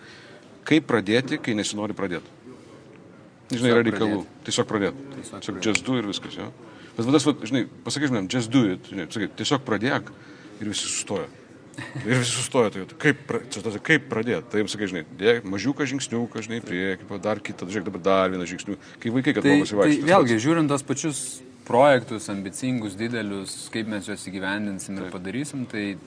Kaip 0.67 0.87
pradėti, 0.89 1.39
kai 1.39 1.55
nesinori 1.57 1.95
pradėti? 1.97 2.35
Žinai, 3.47 3.71
yra 3.71 3.83
Tiesiog 3.83 3.91
reikalų. 3.93 4.21
Tiesiog 4.47 4.67
pradėti. 4.67 5.05
Tiesiog 5.15 5.39
Tiesiog 5.39 5.55
pradėt. 5.55 5.69
just 5.71 5.85
do 5.87 5.97
ir 6.01 6.09
viskas, 6.09 6.35
jo. 6.35 6.49
Bet 6.97 7.07
vat, 7.13 7.43
žinai, 7.47 7.63
pasakai 7.85 8.09
žmonėm, 8.09 8.27
just 8.33 8.51
do 8.51 8.63
it, 8.73 8.89
žinai, 8.91 9.05
sakai, 9.13 9.29
tiesiog 9.39 9.63
pradėk 9.67 10.09
ir 10.59 10.71
visi 10.73 10.89
sustoja. 10.89 11.27
Ir 12.09 12.17
visi 12.17 12.31
sustoja, 12.33 12.71
tai 12.73 12.87
kaip, 12.97 13.19
pra- 13.29 13.43
tas, 13.53 13.75
kaip 13.85 14.07
pradėti. 14.09 14.47
Tai 14.49 14.63
jiems 14.63 14.73
sakai, 14.73 14.87
žinai, 14.89 15.03
dėk, 15.19 15.43
mažiuką 15.45 15.85
žingsniuką, 15.85 16.41
žinai, 16.41 16.57
prieki, 16.65 17.05
dar 17.21 17.37
kitą, 17.37 17.67
žiūrėk, 17.69 17.85
dabar 17.85 18.01
dar 18.01 18.31
vieną 18.33 18.47
žingsnių. 18.49 18.77
Kai 19.03 19.11
vaikai, 19.13 19.35
kad 19.37 19.45
Tai, 19.45 19.51
mokosi 19.59 19.75
tai 19.75 19.79
vaikščioti. 19.83 20.07
vėlgi, 20.09 20.37
žiūrint 20.41 20.73
tos 20.73 20.85
pačius 20.89 21.19
projektus, 21.67 22.29
ambicingus, 22.31 22.95
didelius, 22.97 23.67
kaip 23.73 23.89
mes 23.91 24.07
juos 24.07 24.23
įgyvendinsim 24.29 25.01
ir 25.01 25.11
padarysim, 25.11 25.65
tai 25.69 25.97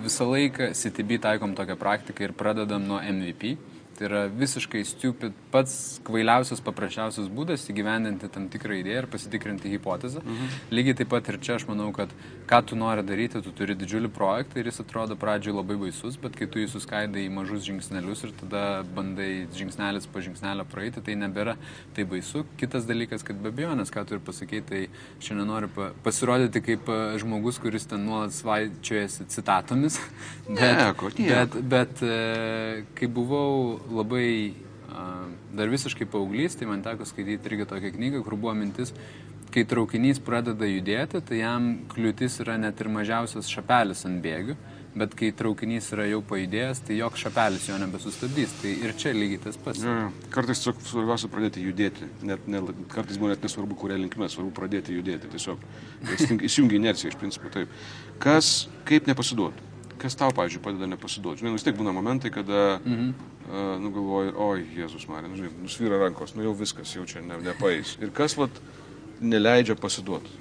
visą 0.00 0.26
laiką 0.30 0.70
CTB 0.76 1.20
taikom 1.26 1.54
tokią 1.58 1.76
praktiką 1.80 2.24
ir 2.24 2.36
pradedam 2.36 2.86
nuo 2.88 3.00
MVP. 3.04 3.56
Tai 4.00 4.06
yra 4.08 4.20
visiškai 4.32 4.80
stupid, 4.88 5.34
pats 5.52 5.74
kvailiausias, 6.08 6.62
paprasčiausias 6.64 7.26
būdas 7.28 7.66
įgyvendinti 7.68 8.30
tam 8.32 8.46
tikrą 8.48 8.78
idėją 8.80 9.02
ir 9.02 9.06
pasitikrinti 9.12 9.68
hipotezę. 9.74 10.22
Mhm. 10.24 10.54
Lygiai 10.72 10.96
taip 10.96 11.10
pat 11.12 11.26
ir 11.28 11.36
čia 11.44 11.58
aš 11.58 11.66
manau, 11.68 11.90
kad 11.92 12.08
ką 12.48 12.62
tu 12.64 12.78
nori 12.80 13.04
daryti, 13.04 13.42
tu 13.44 13.52
turi 13.52 13.76
didžiulį 13.76 14.08
projektą 14.16 14.62
ir 14.62 14.70
jis 14.70 14.80
atrodo 14.80 15.18
pradžioj 15.20 15.58
labai 15.58 15.76
baisus, 15.82 16.16
bet 16.22 16.38
kai 16.38 16.48
tu 16.48 16.62
jį 16.62 16.70
suskaidai 16.72 17.26
į 17.26 17.34
mažus 17.34 17.66
žingsnelius 17.66 18.24
ir 18.24 18.32
tada 18.40 18.62
bandai 18.96 19.28
žingsnelis 19.58 20.08
po 20.08 20.24
žingsnelio 20.24 20.64
praeiti, 20.72 21.04
tai 21.04 21.18
nebėra 21.20 21.58
tai 21.92 22.08
baisu. 22.08 22.46
Kitas 22.62 22.88
dalykas, 22.88 23.20
kad 23.26 23.36
be 23.36 23.52
abejonės, 23.52 23.92
ką 23.92 24.06
tu 24.08 24.16
ir 24.16 24.24
pasakei, 24.24 24.62
tai 24.64 24.80
šiandien 25.20 25.52
noriu 25.52 25.68
pa 25.76 25.90
pasirodyti 26.08 26.64
kaip 26.70 26.88
a, 26.88 26.98
žmogus, 27.20 27.60
kuris 27.60 27.84
ten 27.92 28.08
nuolat 28.08 28.32
svaičiojasi 28.32 29.28
citatomis. 29.36 30.00
Nieko, 30.48 31.12
nieko. 31.20 31.36
bet, 31.36 31.60
bet 31.76 32.04
e, 32.08 32.18
kai 32.96 33.12
buvau 33.20 33.89
labai 33.90 34.54
dar 35.54 35.70
visiškai 35.70 36.06
paauglys, 36.10 36.56
tai 36.58 36.66
man 36.66 36.82
teko 36.82 37.06
skaityti 37.06 37.46
irgi 37.50 37.68
tokią 37.70 37.92
knygą, 37.94 38.24
kur 38.26 38.34
buvo 38.34 38.56
mintis, 38.58 38.90
kai 39.54 39.62
traukinys 39.66 40.18
pradeda 40.22 40.66
judėti, 40.66 41.22
tai 41.26 41.40
jam 41.42 41.70
kliūtis 41.90 42.40
yra 42.44 42.56
net 42.58 42.80
ir 42.82 42.90
mažiausias 42.90 43.50
šapelis 43.50 44.02
ant 44.08 44.18
bėgių, 44.24 44.56
bet 44.98 45.14
kai 45.18 45.30
traukinys 45.36 45.92
yra 45.94 46.08
jau 46.10 46.18
pajudėjęs, 46.26 46.82
tai 46.86 46.98
joks 46.98 47.22
šapelis 47.22 47.68
jo 47.70 47.78
nebesustabdys. 47.78 48.56
Tai 48.62 48.74
ir 48.74 48.94
čia 48.98 49.14
lygiai 49.14 49.42
tas 49.44 49.58
pats. 49.62 49.82
Jo. 49.86 49.96
Kartais 50.34 50.62
tiesiog 50.62 50.82
svarbiausia 50.86 51.30
pradėti 51.30 51.62
judėti. 51.62 52.10
Net, 52.26 52.46
ne, 52.50 52.62
kartais 52.90 53.18
būna 53.20 53.36
net 53.36 53.46
nesvarbu, 53.46 53.78
kuria 53.78 53.98
linkme, 54.02 54.26
svarbu 54.30 54.50
pradėti 54.58 54.98
judėti. 54.98 55.30
Tiesiog 55.30 55.62
įsijung- 56.16 56.42
įsijungia 56.46 56.82
inercija 56.82 57.14
iš 57.14 57.18
principo. 57.22 57.54
Taip. 57.54 57.70
Kas, 58.18 58.68
kaip 58.90 59.06
nepasiduoti? 59.06 59.69
Kas 60.00 60.16
tau, 60.16 60.32
pavyzdžiui, 60.32 60.62
padeda 60.64 60.88
nepasiduoti? 60.88 61.42
Žinai, 61.42 61.52
nu 61.52 61.58
vis 61.58 61.66
tiek 61.66 61.76
būna 61.76 61.92
momentai, 61.92 62.32
kada, 62.32 62.78
mhm. 62.80 63.10
uh, 63.50 63.74
nu 63.82 63.92
galvoji, 63.92 64.34
oi, 64.46 64.66
Jėzus 64.78 65.04
Marija, 65.10 65.28
nu, 65.28 65.36
žinai, 65.36 65.52
nusvyra 65.66 66.00
rankos, 66.00 66.32
nu 66.36 66.46
jau 66.46 66.54
viskas, 66.56 66.94
jau 66.96 67.04
čia 67.08 67.20
ne, 67.24 67.36
nepaeis. 67.44 67.98
Ir 68.00 68.14
kas, 68.16 68.38
vat, 68.40 68.62
neleidžia 69.20 69.76
pasiduoti? 69.80 70.32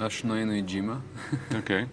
Aš 0.00 0.22
nueinu 0.30 0.56
į 0.56 0.64
džimą, 0.64 1.00
Okay. 1.60 1.88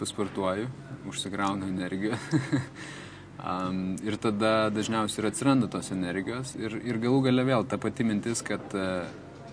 pasportuoju, 0.00 0.70
užsigraunu 1.10 1.68
energiją. 1.68 2.20
Um, 3.44 3.98
ir 4.00 4.14
tada 4.16 4.70
dažniausiai 4.72 5.20
ir 5.20 5.26
atsiranda 5.28 5.66
tos 5.68 5.90
energijos 5.92 6.54
ir, 6.56 6.78
ir 6.80 6.96
galų 7.02 7.26
gale 7.26 7.42
vėl 7.44 7.66
ta 7.68 7.76
pati 7.82 8.06
mintis, 8.06 8.40
kad 8.46 8.72
uh, 8.78 9.02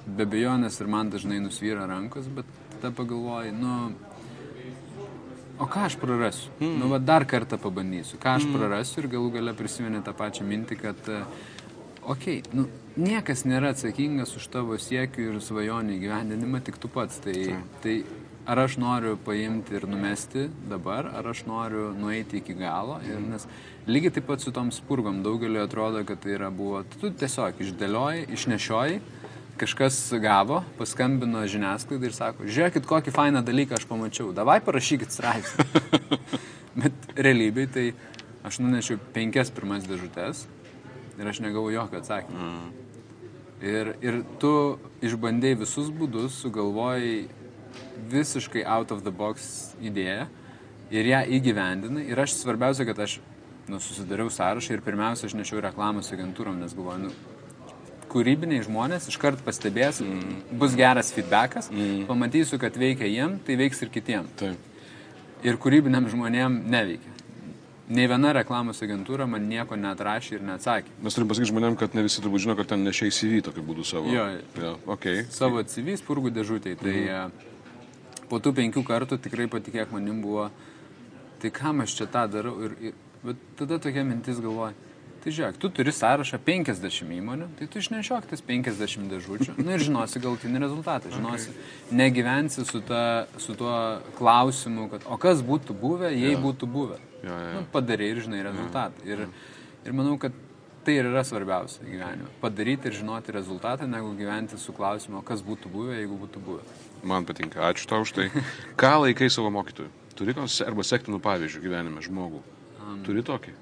be 0.05 0.23
bejonės 0.29 0.77
ir 0.79 0.87
man 0.87 1.09
dažnai 1.11 1.41
nusvyra 1.43 1.89
rankos, 1.89 2.29
bet 2.31 2.47
tada 2.77 2.93
pagalvoju, 2.95 3.51
nu, 3.57 3.73
o 5.61 5.69
ką 5.69 5.85
aš 5.87 5.97
prarasiu? 6.01 6.51
Mm. 6.59 6.77
Nu, 6.81 6.89
va, 6.91 6.99
dar 6.99 7.25
kartą 7.29 7.59
pabandysiu, 7.61 8.19
ką 8.21 8.37
aš 8.39 8.47
mm. 8.47 8.57
prarasiu 8.57 9.03
ir 9.03 9.09
galų 9.15 9.33
gale 9.37 9.55
prisiminė 9.57 10.01
tą 10.05 10.15
pačią 10.17 10.47
mintį, 10.47 10.77
kad, 10.81 11.11
uh, 11.13 11.43
okei, 12.01 12.41
okay, 12.41 12.57
nu, 12.57 12.65
niekas 12.97 13.45
nėra 13.47 13.75
atsakingas 13.75 14.33
už 14.39 14.49
tavo 14.53 14.79
siekių 14.81 15.29
ir 15.29 15.39
svajonių 15.43 15.95
įgyvendinimą, 15.99 16.63
tik 16.65 16.81
tu 16.81 16.91
pats. 16.91 17.21
Tai, 17.23 17.35
tai 17.83 18.01
ar 18.49 18.63
aš 18.65 18.77
noriu 18.81 19.17
paimti 19.21 19.77
ir 19.77 19.87
numesti 19.89 20.47
dabar, 20.69 21.11
ar 21.15 21.29
aš 21.31 21.45
noriu 21.47 21.91
nueiti 21.97 22.41
iki 22.41 22.55
galo. 22.57 22.97
Ir, 23.07 23.21
nes 23.21 23.47
lygiai 23.87 24.15
taip 24.17 24.27
pat 24.31 24.43
su 24.43 24.53
tom 24.55 24.71
spurgom 24.73 25.21
daugeliu 25.25 25.63
atrodo, 25.63 26.03
kad 26.07 26.21
tai 26.23 26.35
yra 26.39 26.49
buvo, 26.53 26.83
tu 26.97 27.13
tiesiog 27.13 27.61
išdėlioji, 27.61 28.27
išnešioji 28.37 29.01
kažkas 29.61 29.97
gavo, 30.21 30.61
paskambino 30.79 31.43
žiniasklaidai 31.49 32.09
ir 32.09 32.15
sako, 32.17 32.47
žiūrėkit, 32.49 32.87
kokį 32.89 33.13
fainą 33.15 33.43
dalyką 33.45 33.77
aš 33.77 33.85
pamačiau, 33.89 34.31
davai 34.35 34.59
parašykit 34.65 35.13
straipsnį. 35.13 35.65
Bet 36.81 37.11
realybėj 37.17 37.67
tai 37.75 37.85
aš 38.47 38.61
nunešiau 38.63 38.99
penkias 39.15 39.51
pirmas 39.53 39.85
dėžutės 39.89 40.45
ir 41.19 41.29
aš 41.29 41.41
negavau 41.45 41.69
jokio 41.73 42.01
atsakymo. 42.01 42.47
Mm. 42.47 42.71
Ir, 43.61 43.91
ir 44.01 44.21
tu 44.41 44.53
išbandėjai 45.05 45.59
visus 45.59 45.91
būdus, 45.93 46.39
sugalvojai 46.41 47.27
visiškai 48.09 48.63
out 48.65 48.91
of 48.91 49.03
the 49.05 49.13
box 49.13 49.75
idėją 49.77 50.25
ir 50.91 51.11
ją 51.11 51.21
įgyvendinai. 51.37 52.07
Ir 52.09 52.23
aš 52.23 52.39
svarbiausia, 52.39 52.87
kad 52.89 52.99
aš 53.05 53.19
nu, 53.69 53.79
susidariau 53.79 54.31
sąrašą 54.33 54.75
ir 54.75 54.81
pirmiausia, 54.85 55.29
aš 55.29 55.37
nešiau 55.37 55.61
reklamos 55.63 56.09
agentūrom, 56.11 56.57
nes 56.63 56.73
galvoju, 56.75 57.05
nu, 57.05 57.37
kūrybiniai 58.11 58.65
žmonės 58.65 59.07
iškart 59.11 59.41
pastebės, 59.45 60.01
mm. 60.03 60.57
bus 60.59 60.75
geras 60.77 61.13
feedbackas, 61.15 61.71
mm. 61.71 62.03
pamatysiu, 62.09 62.59
kad 62.61 62.75
veikia 62.77 63.07
jiem, 63.09 63.37
tai 63.45 63.57
veiks 63.59 63.81
ir 63.85 63.91
kitiem. 63.93 64.27
Taip. 64.39 64.69
Ir 65.47 65.57
kūrybiniam 65.61 66.09
žmonėm 66.11 66.61
neveikia. 66.69 67.15
Nei 67.91 68.07
viena 68.07 68.29
reklamos 68.35 68.79
agentūra 68.85 69.25
man 69.27 69.49
nieko 69.51 69.75
neatrašė 69.75 70.37
ir 70.37 70.43
neatsakė. 70.47 70.93
Mes 71.03 71.15
turim 71.15 71.27
pasakyti 71.27 71.49
žmonėm, 71.49 71.75
kad 71.79 71.95
ne 71.97 72.05
visi 72.05 72.21
turbūt 72.23 72.45
žino, 72.45 72.55
kad 72.55 72.69
ten 72.71 72.85
nešiai 72.87 73.11
CV 73.11 73.41
tokiu 73.43 73.65
būdu 73.67 73.83
savo. 73.87 74.07
Jo, 74.13 74.27
ja, 74.31 74.75
okay. 74.93 75.25
Savo 75.33 75.63
CV 75.67 75.97
spurgų 75.99 76.31
dėžutėje. 76.37 76.77
Tai 76.79 76.93
mm. 77.01 77.33
po 78.31 78.39
tų 78.39 78.53
penkių 78.61 78.85
kartų 78.87 79.19
tikrai 79.25 79.49
patikėk 79.51 79.91
manim 79.91 80.21
buvo, 80.23 80.47
tai 81.43 81.51
kam 81.51 81.83
aš 81.83 81.97
čia 81.99 82.07
tą 82.13 82.23
darau. 82.31 82.55
Ir, 82.63 82.77
ir, 82.79 82.95
bet 83.25 83.43
tada 83.59 83.81
tokia 83.83 84.05
mintis 84.07 84.39
galvoja, 84.39 84.71
Tai 85.21 85.29
žiūrėk, 85.29 85.57
tu 85.61 85.69
turi 85.69 85.91
sąrašą 85.93 86.39
50 86.41 87.11
įmonių, 87.13 87.47
tai 87.59 87.67
tu 87.69 87.77
išnešiok 87.77 88.25
tas 88.31 88.41
50 88.41 89.11
dėžučių 89.11 89.53
nu, 89.59 89.67
ir 89.69 89.83
žinosi 89.85 90.21
galutinį 90.23 90.61
rezultatą. 90.63 91.11
Žinosi, 91.13 91.53
okay. 91.53 91.97
negyvensi 91.99 92.65
su, 92.65 92.81
ta, 92.81 93.27
su 93.37 93.53
tuo 93.59 93.75
klausimu, 94.17 94.87
kad 94.89 95.05
o 95.05 95.19
kas 95.21 95.43
būtų 95.45 95.77
buvę, 95.77 96.09
jei 96.09 96.33
ja. 96.33 96.41
būtų 96.41 96.69
buvę. 96.73 96.97
Ja, 97.21 97.37
ja. 97.37 97.53
Nu, 97.59 97.67
Padarai 97.69 98.09
ir 98.15 98.23
žinai 98.25 98.41
rezultatą. 98.49 99.05
Ja. 99.05 99.13
Ir, 99.13 99.53
ir 99.85 99.97
manau, 100.01 100.17
kad 100.21 100.33
tai 100.81 100.97
ir 100.97 101.11
yra 101.11 101.21
svarbiausia 101.27 101.85
gyvenime. 101.85 102.29
Padaryti 102.41 102.89
ir 102.89 102.97
žinoti 103.03 103.37
rezultatą, 103.37 103.85
negu 103.85 104.15
gyventi 104.17 104.57
su 104.57 104.73
klausimu, 104.73 105.21
kas 105.25 105.45
būtų 105.45 105.69
buvę, 105.69 105.99
jeigu 106.01 106.17
būtų 106.25 106.41
buvę. 106.49 106.65
Man 107.05 107.29
patinka, 107.29 107.61
ačiū 107.69 107.85
tau 107.89 108.01
už 108.01 108.17
tai. 108.17 108.31
Ką 108.81 108.95
laikai 109.05 109.29
savo 109.29 109.53
mokytojui? 109.53 109.93
Turi 110.17 110.33
arba 110.65 110.85
sektinų 110.85 111.21
pavyzdžių 111.21 111.61
gyvenime 111.61 112.01
žmogų? 112.05 112.41
Um, 112.81 113.03
Turi 113.05 113.21
tokį? 113.25 113.53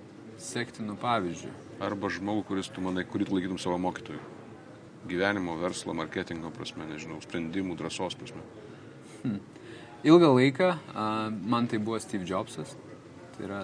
Sektinų 0.43 0.97
pavyzdžių. 0.99 1.53
Arba 1.83 2.11
žmogų, 2.11 2.43
kuris 2.49 2.71
tu 2.73 2.83
manai, 2.83 3.05
kurį 3.07 3.29
tu 3.29 3.37
laikytum 3.37 3.59
savo 3.61 3.79
mokytoju. 3.81 4.19
Gyvenimo, 5.09 5.55
verslo, 5.61 5.95
marketingo 5.95 6.51
prasme, 6.51 6.87
nežinau, 6.89 7.21
sprendimų, 7.23 7.77
drąsos 7.79 8.17
prasme. 8.19 8.43
Hmm. 9.23 9.39
Ilgą 10.03 10.31
laiką 10.35 10.71
uh, 10.71 11.27
man 11.31 11.67
tai 11.67 11.79
buvo 11.79 11.99
Steve 11.99 12.27
Jobsas. 12.27 12.75
Tai, 13.35 13.45
yra, 13.47 13.59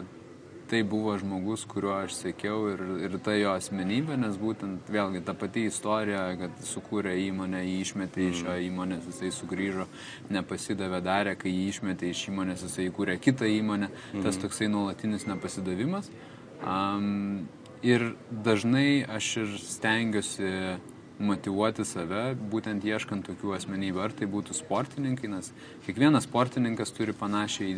tai 0.71 0.81
buvo 0.87 1.13
žmogus, 1.19 1.65
kuriuo 1.67 1.93
aš 1.97 2.15
sėkiau 2.17 2.69
ir, 2.71 2.83
ir 3.07 3.17
tai 3.23 3.37
jo 3.41 3.51
asmenybė, 3.55 4.15
nes 4.19 4.39
būtent 4.39 4.87
vėlgi 4.91 5.23
ta 5.27 5.35
pati 5.35 5.65
istorija, 5.69 6.23
kad 6.39 6.63
sukūrė 6.67 7.17
įmonę, 7.27 7.65
jį 7.67 7.75
išmetė 7.83 8.23
mm. 8.23 8.31
iš 8.31 8.45
hmm. 8.45 8.61
įmonės, 8.69 9.09
jisai 9.11 9.33
sugrįžo, 9.35 9.89
nepasidavė 10.31 11.03
darė, 11.03 11.35
kai 11.39 11.51
jį 11.51 11.67
išmetė 11.73 12.11
iš 12.15 12.29
įmonės, 12.31 12.63
jisai 12.67 12.87
įkūrė 12.89 13.19
kitą 13.19 13.51
įmonę, 13.59 13.91
mm. 13.91 14.23
tas 14.23 14.33
hmm. 14.35 14.45
toksai 14.47 14.71
nuolatinis 14.71 15.27
nepasidavimas. 15.31 16.11
Uh, 16.11 16.34
Um, 16.63 17.47
ir 17.85 18.13
dažnai 18.29 19.05
aš 19.09 19.31
ir 19.43 19.55
stengiuosi 19.61 20.51
motivuoti 21.19 21.85
save, 21.87 22.35
būtent 22.51 22.83
ieškant 22.83 23.27
tokių 23.29 23.55
asmenybių. 23.57 24.01
Ar 24.03 24.15
tai 24.15 24.27
būtų 24.31 24.55
sportininkai, 24.57 25.29
nes 25.31 25.51
kiekvienas 25.85 26.27
sportininkas 26.27 26.91
turi 26.95 27.15
panašią 27.15 27.69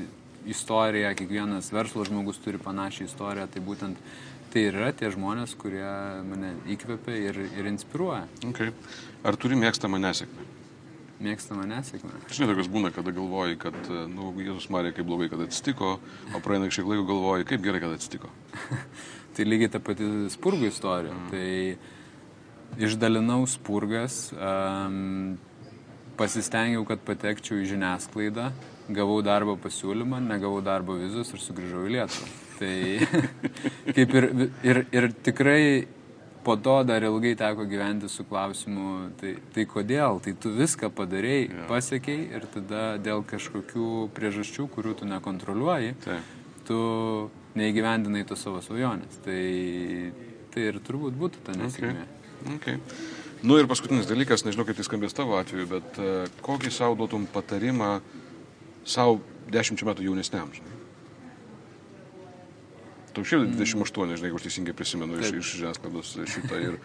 istoriją, 0.47 1.11
kiekvienas 1.19 1.69
verslo 1.75 2.05
žmogus 2.07 2.41
turi 2.41 2.61
panašią 2.61 3.09
istoriją, 3.09 3.47
tai 3.51 3.63
būtent 3.63 4.01
tai 4.53 4.67
yra 4.71 4.93
tie 4.95 5.11
žmonės, 5.13 5.53
kurie 5.59 5.87
mane 6.25 6.53
įkvepia 6.71 7.17
ir, 7.29 7.41
ir 7.59 7.67
inspiruoja. 7.69 8.25
Okay. 8.47 8.71
Ar 9.27 9.37
turi 9.37 9.59
mėgstamą 9.59 9.99
nesėkmę? 10.01 10.57
Mėgstamą 11.23 11.63
nesėkmę. 11.65 12.13
Žinai, 12.30 12.51
tokios 12.51 12.67
būna, 12.69 12.91
kada 12.93 13.10
galvoji, 13.15 13.58
kad, 13.62 13.77
nu, 14.12 14.30
Jėzus 14.38 14.67
Marija, 14.73 14.93
kaip 14.99 15.08
blogai, 15.10 15.32
kad 15.32 15.41
atsitiko, 15.47 15.95
o 16.30 16.41
praeina 16.45 16.69
kažkiek 16.69 16.86
laiko 16.91 17.08
galvoji, 17.10 17.47
kaip 17.49 17.63
gerai, 17.65 17.82
kad 17.82 17.95
atsitiko. 17.95 18.30
tai 19.38 19.47
lygiai 19.47 19.71
ta 19.73 19.82
pati 19.82 20.06
spurgų 20.34 20.69
istorija. 20.69 21.15
Mm. 21.17 21.32
Tai 21.34 22.86
išdalinau 22.86 23.39
spurgas, 23.49 24.27
um, 24.38 25.39
pasistengiau, 26.21 26.86
kad 26.86 27.01
patekčiau 27.08 27.63
į 27.63 27.71
žiniasklaidą, 27.73 28.51
gavau 28.93 29.17
darbo 29.25 29.58
pasiūlymą, 29.62 30.21
negavau 30.21 30.62
darbo 30.65 30.99
vizos 31.01 31.34
ir 31.34 31.41
sugrįžau 31.41 31.88
į 31.88 31.95
Lietuvą. 31.97 32.30
Tai 32.58 32.73
kaip 33.97 34.17
ir, 34.21 34.30
ir, 34.65 34.84
ir 34.93 35.10
tikrai 35.25 35.62
po 36.47 36.55
to 36.55 36.77
dar 36.88 37.03
ilgai 37.03 37.33
teko 37.36 37.65
gyventi 37.67 38.07
su 38.07 38.23
klausimu, 38.27 39.12
tai, 39.19 39.33
tai 39.51 39.65
kodėl, 39.67 40.21
tai 40.23 40.31
tu 40.39 40.53
viską 40.55 40.89
padarėjai, 40.95 41.43
ja. 41.49 41.65
pasiekiai 41.67 42.21
ir 42.38 42.47
tada 42.53 42.83
dėl 43.03 43.25
kažkokių 43.27 44.07
priežasčių, 44.15 44.69
kurių 44.71 44.95
tu 45.01 45.10
nekontroliuoji, 45.10 45.97
tai. 46.05 46.21
tu 46.69 46.79
neįgyvendinai 47.60 48.23
to 48.29 48.38
savo 48.39 48.63
svajonės. 48.63 49.19
Tai, 49.25 49.41
tai 50.53 50.69
ir 50.71 50.79
turbūt 50.88 51.19
būtų 51.19 51.43
ta 51.49 51.57
nesėkmė. 51.60 52.07
Okay. 52.55 52.55
Okay. 52.55 52.79
Nu 53.43 53.60
ir 53.60 53.67
paskutinis 53.69 54.07
dalykas, 54.10 54.45
nežinau 54.47 54.63
kaip 54.65 54.79
tai 54.79 54.88
skambės 54.88 55.17
tavo 55.17 55.36
atveju, 55.41 55.67
bet 55.75 55.99
uh, 55.99 56.39
kokį 56.47 56.71
savo 56.73 56.95
duotum 57.01 57.27
patarimą 57.33 57.97
savo 58.88 59.19
dešimčių 59.51 59.91
metų 59.91 60.07
jaunesniam, 60.07 60.49
žinai? 60.55 60.76
Tau 63.17 63.25
šiaip 63.25 63.47
28, 63.58 64.13
žinai, 64.13 64.30
jeigu 64.30 64.38
aš 64.38 64.43
teisingai 64.45 64.73
prisimenu 64.77 65.17
iš, 65.17 65.32
iš 65.39 65.53
žiniasklaidos 65.58 66.12
šitą. 66.30 66.60
Ir, 66.62 66.75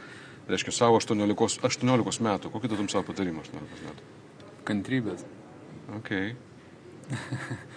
reiškia, 0.49 0.73
savo 0.73 0.97
18, 0.97 1.61
18 1.69 2.25
metų. 2.25 2.53
Kokį 2.55 2.71
tu 2.73 2.79
tam 2.79 2.89
savo 2.89 3.05
patarimą 3.11 3.45
18 3.45 3.85
metų? 3.85 4.07
Kantrybės. 4.65 5.27
Ok. 5.99 6.13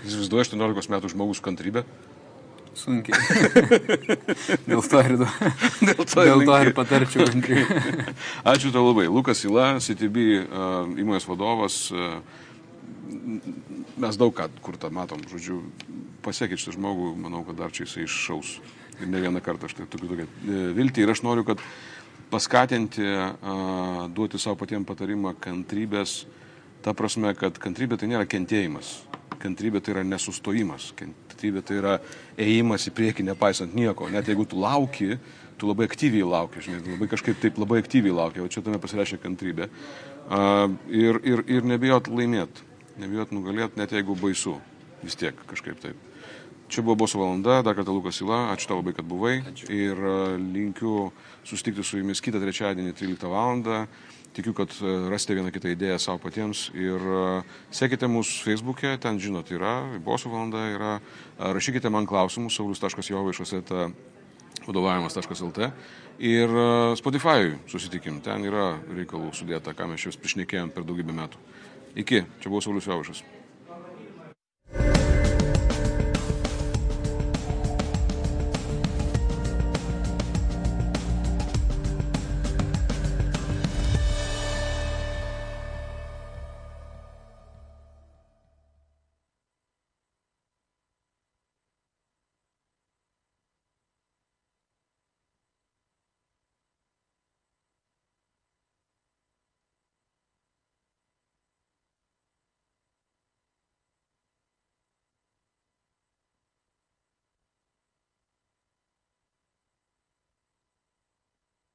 Įsivaizduoju 0.06 0.46
18 0.46 0.94
metų 0.96 1.12
žmogus 1.12 1.44
kantrybę? 1.44 1.84
Sunkiai. 2.80 3.20
Dėl 4.70 4.88
to 4.88 5.04
ir, 5.04 5.18
Dėl 5.20 6.02
to 6.08 6.26
Dėl 6.28 6.48
to 6.48 6.58
ir 6.64 6.72
patarčiau 6.80 7.28
kantrybę. 7.34 8.08
Ačiū 8.48 8.72
tau 8.72 8.88
labai. 8.88 9.10
Lukas 9.12 9.44
Ila, 9.48 9.74
CTB 9.84 10.26
uh, 10.40 10.96
įmonės 10.96 11.28
vadovas. 11.28 11.90
Uh, 11.92 12.24
mes 14.00 14.20
daug 14.20 14.36
ką 14.36 14.48
kur 14.64 14.80
tą 14.80 14.92
matom. 14.96 15.24
Žodžiu, 15.32 15.62
pasiekit 16.26 16.62
šitą 16.62 16.76
žmogų, 16.80 17.12
manau, 17.22 17.44
kad 17.48 17.60
dar 17.60 17.74
čia 17.76 17.86
jisai 17.86 18.06
iššaus. 18.08 18.56
Ir 19.02 19.12
ne 19.12 19.22
vieną 19.22 19.42
kartą 19.44 19.68
aš 19.68 19.76
tai 19.78 19.86
tokiu 19.92 20.10
tokia 20.12 20.26
e, 20.26 20.62
viltį. 20.76 21.04
Ir 21.04 21.14
aš 21.14 21.22
noriu, 21.26 21.44
kad 21.48 21.62
paskatinti, 22.32 23.06
uh, 23.06 24.06
duoti 24.12 24.40
savo 24.42 24.58
patiems 24.60 24.88
patarimą 24.88 25.36
kantrybės, 25.40 26.24
ta 26.84 26.94
prasme, 26.98 27.34
kad 27.38 27.58
kantrybė 27.62 28.00
tai 28.02 28.10
nėra 28.12 28.28
kentėjimas. 28.30 28.98
Kantrybė 29.42 29.82
tai 29.84 29.94
yra 29.96 30.04
nesustojimas. 30.08 30.90
Kantrybė 30.98 31.64
tai 31.66 31.80
yra 31.80 31.96
ėjimas 32.42 32.88
į 32.90 32.96
priekį, 32.98 33.28
nepaisant 33.30 33.76
nieko. 33.78 34.10
Net 34.12 34.30
jeigu 34.32 34.48
tu 34.50 34.60
lauki, 34.62 35.20
tu 35.62 35.70
labai 35.70 35.88
aktyviai 35.90 36.26
lauki, 36.28 36.64
žinai, 36.66 36.82
labai 36.96 37.10
kažkaip 37.12 37.40
taip 37.42 37.60
labai 37.62 37.80
aktyviai 37.84 38.16
lauki, 38.16 38.44
o 38.44 38.50
čia 38.52 38.64
tame 38.66 38.82
pasireiškia 38.82 39.22
kantrybė. 39.24 39.70
Uh, 40.26 40.74
ir, 40.90 41.22
ir, 41.24 41.46
ir 41.60 41.68
nebijot 41.68 42.10
laimėti, 42.10 42.66
nebijot 43.02 43.32
nugalėti, 43.36 43.80
net 43.80 43.94
jeigu 43.94 44.18
baisu, 44.20 44.58
vis 45.06 45.18
tiek 45.20 45.38
kažkaip 45.52 45.80
taip. 45.84 46.15
Čia 46.76 46.84
buvo 46.84 46.98
Boso 47.06 47.22
valanda, 47.22 47.62
dar 47.64 47.78
kartą 47.78 47.94
Lukas 47.96 48.20
Ila, 48.20 48.50
ačiū 48.52 48.68
tau 48.68 48.82
labai, 48.82 48.92
kad 48.98 49.08
buvai 49.08 49.38
ačiū. 49.40 49.70
ir 49.72 49.96
e, 49.96 50.16
linkiu 50.44 51.08
susitikti 51.48 51.86
su 51.88 52.02
jumis 52.02 52.20
kitą 52.20 52.42
trečiadienį 52.44 52.92
13 53.00 53.32
val. 53.32 53.64
Tikiu, 54.36 54.52
kad 54.52 54.74
e, 54.84 54.96
rasite 55.08 55.38
vieną 55.40 55.54
kitą 55.56 55.72
idėją 55.72 55.96
savo 56.04 56.20
patiems 56.20 56.68
ir 56.76 57.00
e, 57.00 57.22
sekite 57.72 58.10
mūsų 58.12 58.44
Facebook'e, 58.44 58.98
ten 59.00 59.22
žinot 59.24 59.54
yra, 59.56 59.78
Boso 60.04 60.28
valanda 60.34 60.66
yra, 60.74 60.98
rašykite 61.40 61.88
man 61.88 62.04
klausimus, 62.04 62.60
saulis.jovaišas 62.60 63.56
vadovavimas.lt 64.68 65.72
ir 66.20 66.50
e, 66.50 66.96
Spotify 66.96 67.56
susitikim. 67.70 68.20
Ten 68.24 68.46
yra 68.48 68.76
reikalų 68.88 69.32
sudėta, 69.36 69.76
ką 69.76 69.90
mes 69.92 70.04
čia 70.04 70.12
vis 70.12 70.20
priešnekėjom 70.22 70.72
per 70.76 70.86
daugybę 70.88 71.16
metų. 71.16 71.42
Iki, 71.96 72.24
čia 72.42 72.52
buvo 72.52 72.64
Saulis 72.64 72.88
Jaušas. 72.88 73.24